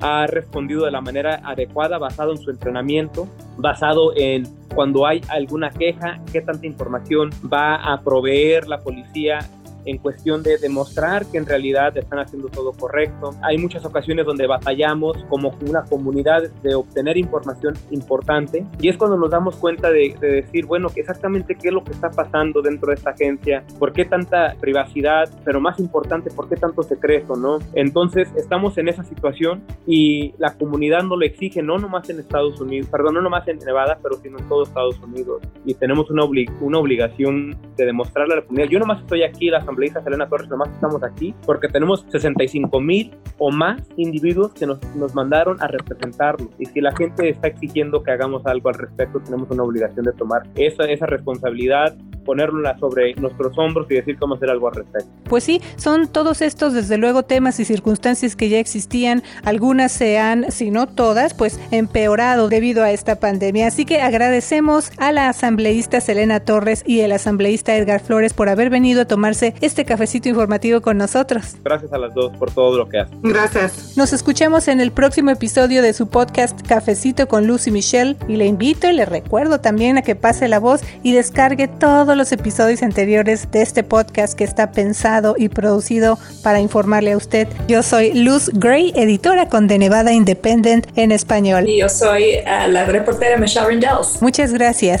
ha 0.00 0.26
respondido 0.26 0.84
de 0.84 0.90
la 0.90 1.00
manera 1.00 1.40
adecuada 1.44 1.98
basado 1.98 2.32
en 2.32 2.38
su 2.38 2.50
entrenamiento, 2.50 3.28
basado 3.56 4.12
en 4.16 4.44
cuando 4.74 5.06
hay 5.06 5.20
alguna 5.28 5.70
queja, 5.70 6.20
qué 6.32 6.40
tanta 6.40 6.66
información 6.66 7.30
va 7.52 7.76
a 7.76 8.00
proveer 8.02 8.68
la 8.68 8.78
policía 8.78 9.40
en 9.84 9.98
cuestión 9.98 10.42
de 10.42 10.58
demostrar 10.58 11.26
que 11.26 11.38
en 11.38 11.46
realidad 11.46 11.96
están 11.96 12.18
haciendo 12.18 12.48
todo 12.48 12.72
correcto. 12.72 13.34
Hay 13.42 13.58
muchas 13.58 13.84
ocasiones 13.84 14.26
donde 14.26 14.46
batallamos 14.46 15.16
como 15.28 15.56
una 15.68 15.84
comunidad 15.84 16.50
de 16.62 16.74
obtener 16.74 17.16
información 17.16 17.74
importante 17.90 18.66
y 18.80 18.88
es 18.88 18.96
cuando 18.96 19.16
nos 19.16 19.30
damos 19.30 19.56
cuenta 19.56 19.90
de, 19.90 20.14
decir, 20.20 20.66
bueno, 20.66 20.88
exactamente 20.94 21.54
qué 21.54 21.68
es 21.68 21.74
lo 21.74 21.84
que 21.84 21.92
está 21.92 22.10
pasando 22.10 22.62
dentro 22.62 22.88
de 22.88 22.94
esta 22.94 23.10
agencia, 23.10 23.64
por 23.78 23.92
qué 23.92 24.04
tanta 24.04 24.54
privacidad, 24.60 25.28
pero 25.44 25.60
más 25.60 25.78
importante, 25.80 26.30
por 26.30 26.48
qué 26.48 26.56
tanto 26.56 26.82
secreto, 26.82 27.36
¿no? 27.36 27.58
Entonces 27.74 28.28
estamos 28.36 28.76
en 28.78 28.88
esa 28.88 29.04
situación 29.04 29.62
y 29.86 30.34
la 30.38 30.54
comunidad 30.54 31.02
no 31.02 31.16
lo 31.16 31.24
exige, 31.24 31.62
no 31.62 31.78
nomás 31.78 32.08
en 32.10 32.20
Estados 32.20 32.60
Unidos, 32.60 32.88
perdón, 32.90 33.14
no 33.14 33.22
nomás 33.22 33.46
en 33.48 33.58
Nevada, 33.58 33.98
pero 34.02 34.16
sino 34.16 34.38
en 34.38 34.48
todo 34.48 34.64
Estados 34.64 34.98
Unidos 35.00 35.42
y 35.64 35.74
tenemos 35.74 36.10
una, 36.10 36.24
una 36.24 36.78
obligación 36.78 37.56
de 37.76 37.86
demostrarle 37.86 38.34
a 38.34 38.36
la 38.38 38.42
comunidad. 38.42 38.68
Yo 38.68 38.78
nomás 38.78 39.00
estoy 39.00 39.22
aquí, 39.22 39.48
las 39.48 39.66
asambleísta 39.70 40.02
Selena 40.02 40.28
Torres, 40.28 40.48
nomás 40.48 40.68
estamos 40.70 41.02
aquí 41.02 41.34
porque 41.46 41.68
tenemos 41.68 42.04
65 42.10 42.80
mil 42.80 43.14
o 43.38 43.50
más 43.50 43.80
individuos 43.96 44.52
que 44.52 44.66
nos, 44.66 44.78
nos 44.96 45.14
mandaron 45.14 45.62
a 45.62 45.68
representarlos. 45.68 46.48
Y 46.58 46.66
si 46.66 46.80
la 46.80 46.94
gente 46.96 47.28
está 47.28 47.48
exigiendo 47.48 48.02
que 48.02 48.10
hagamos 48.10 48.44
algo 48.46 48.68
al 48.68 48.74
respecto, 48.74 49.20
tenemos 49.20 49.50
una 49.50 49.62
obligación 49.62 50.04
de 50.04 50.12
tomar 50.12 50.42
esa, 50.56 50.84
esa 50.84 51.06
responsabilidad, 51.06 51.96
ponerla 52.24 52.78
sobre 52.78 53.14
nuestros 53.14 53.56
hombros 53.58 53.86
y 53.90 53.94
decir 53.94 54.18
cómo 54.18 54.34
hacer 54.34 54.50
algo 54.50 54.68
al 54.68 54.74
respecto. 54.74 55.08
Pues 55.24 55.44
sí, 55.44 55.60
son 55.76 56.08
todos 56.08 56.42
estos, 56.42 56.72
desde 56.74 56.98
luego, 56.98 57.22
temas 57.22 57.60
y 57.60 57.64
circunstancias 57.64 58.36
que 58.36 58.48
ya 58.48 58.58
existían. 58.58 59.22
Algunas 59.44 59.92
se 59.92 60.18
han, 60.18 60.50
si 60.50 60.70
no 60.70 60.86
todas, 60.86 61.34
pues 61.34 61.60
empeorado 61.70 62.48
debido 62.48 62.82
a 62.82 62.90
esta 62.90 63.16
pandemia. 63.20 63.68
Así 63.68 63.84
que 63.84 64.02
agradecemos 64.02 64.92
a 64.98 65.12
la 65.12 65.28
asambleísta 65.28 66.00
Selena 66.00 66.40
Torres 66.40 66.84
y 66.86 67.00
el 67.00 67.12
asambleísta 67.12 67.76
Edgar 67.76 68.00
Flores 68.00 68.34
por 68.34 68.48
haber 68.48 68.70
venido 68.70 69.02
a 69.02 69.04
tomarse 69.06 69.54
este 69.60 69.84
cafecito 69.84 70.28
informativo 70.28 70.80
con 70.80 70.98
nosotros. 70.98 71.56
Gracias 71.64 71.92
a 71.92 71.98
las 71.98 72.14
dos 72.14 72.36
por 72.36 72.50
todo 72.50 72.76
lo 72.76 72.88
que 72.88 73.00
hacen. 73.00 73.20
Gracias. 73.22 73.96
Nos 73.96 74.12
escuchamos 74.12 74.68
en 74.68 74.80
el 74.80 74.92
próximo 74.92 75.30
episodio 75.30 75.82
de 75.82 75.92
su 75.92 76.08
podcast 76.08 76.60
Cafecito 76.66 77.28
con 77.28 77.46
Lucy 77.46 77.70
Michelle 77.70 78.16
y 78.28 78.36
le 78.36 78.46
invito 78.46 78.88
y 78.88 78.92
le 78.92 79.04
recuerdo 79.04 79.60
también 79.60 79.98
a 79.98 80.02
que 80.02 80.14
pase 80.14 80.48
la 80.48 80.58
voz 80.58 80.80
y 81.02 81.12
descargue 81.12 81.68
todos 81.68 82.16
los 82.16 82.32
episodios 82.32 82.82
anteriores 82.82 83.50
de 83.50 83.62
este 83.62 83.82
podcast 83.82 84.34
que 84.34 84.44
está 84.44 84.72
pensado 84.72 85.34
y 85.36 85.48
producido 85.48 86.18
para 86.42 86.60
informarle 86.60 87.12
a 87.12 87.16
usted. 87.16 87.48
Yo 87.68 87.82
soy 87.82 88.12
Luz 88.14 88.50
Gray, 88.52 88.92
editora 88.96 89.48
con 89.48 89.68
The 89.68 89.78
Nevada 89.78 90.12
Independent 90.12 90.86
en 90.96 91.12
español. 91.12 91.68
Y 91.68 91.80
yo 91.80 91.88
soy 91.88 92.22
eh, 92.22 92.44
la 92.68 92.84
reportera 92.84 93.36
Michelle 93.36 93.66
Rendells. 93.66 94.20
Muchas 94.20 94.52
gracias 94.52 95.00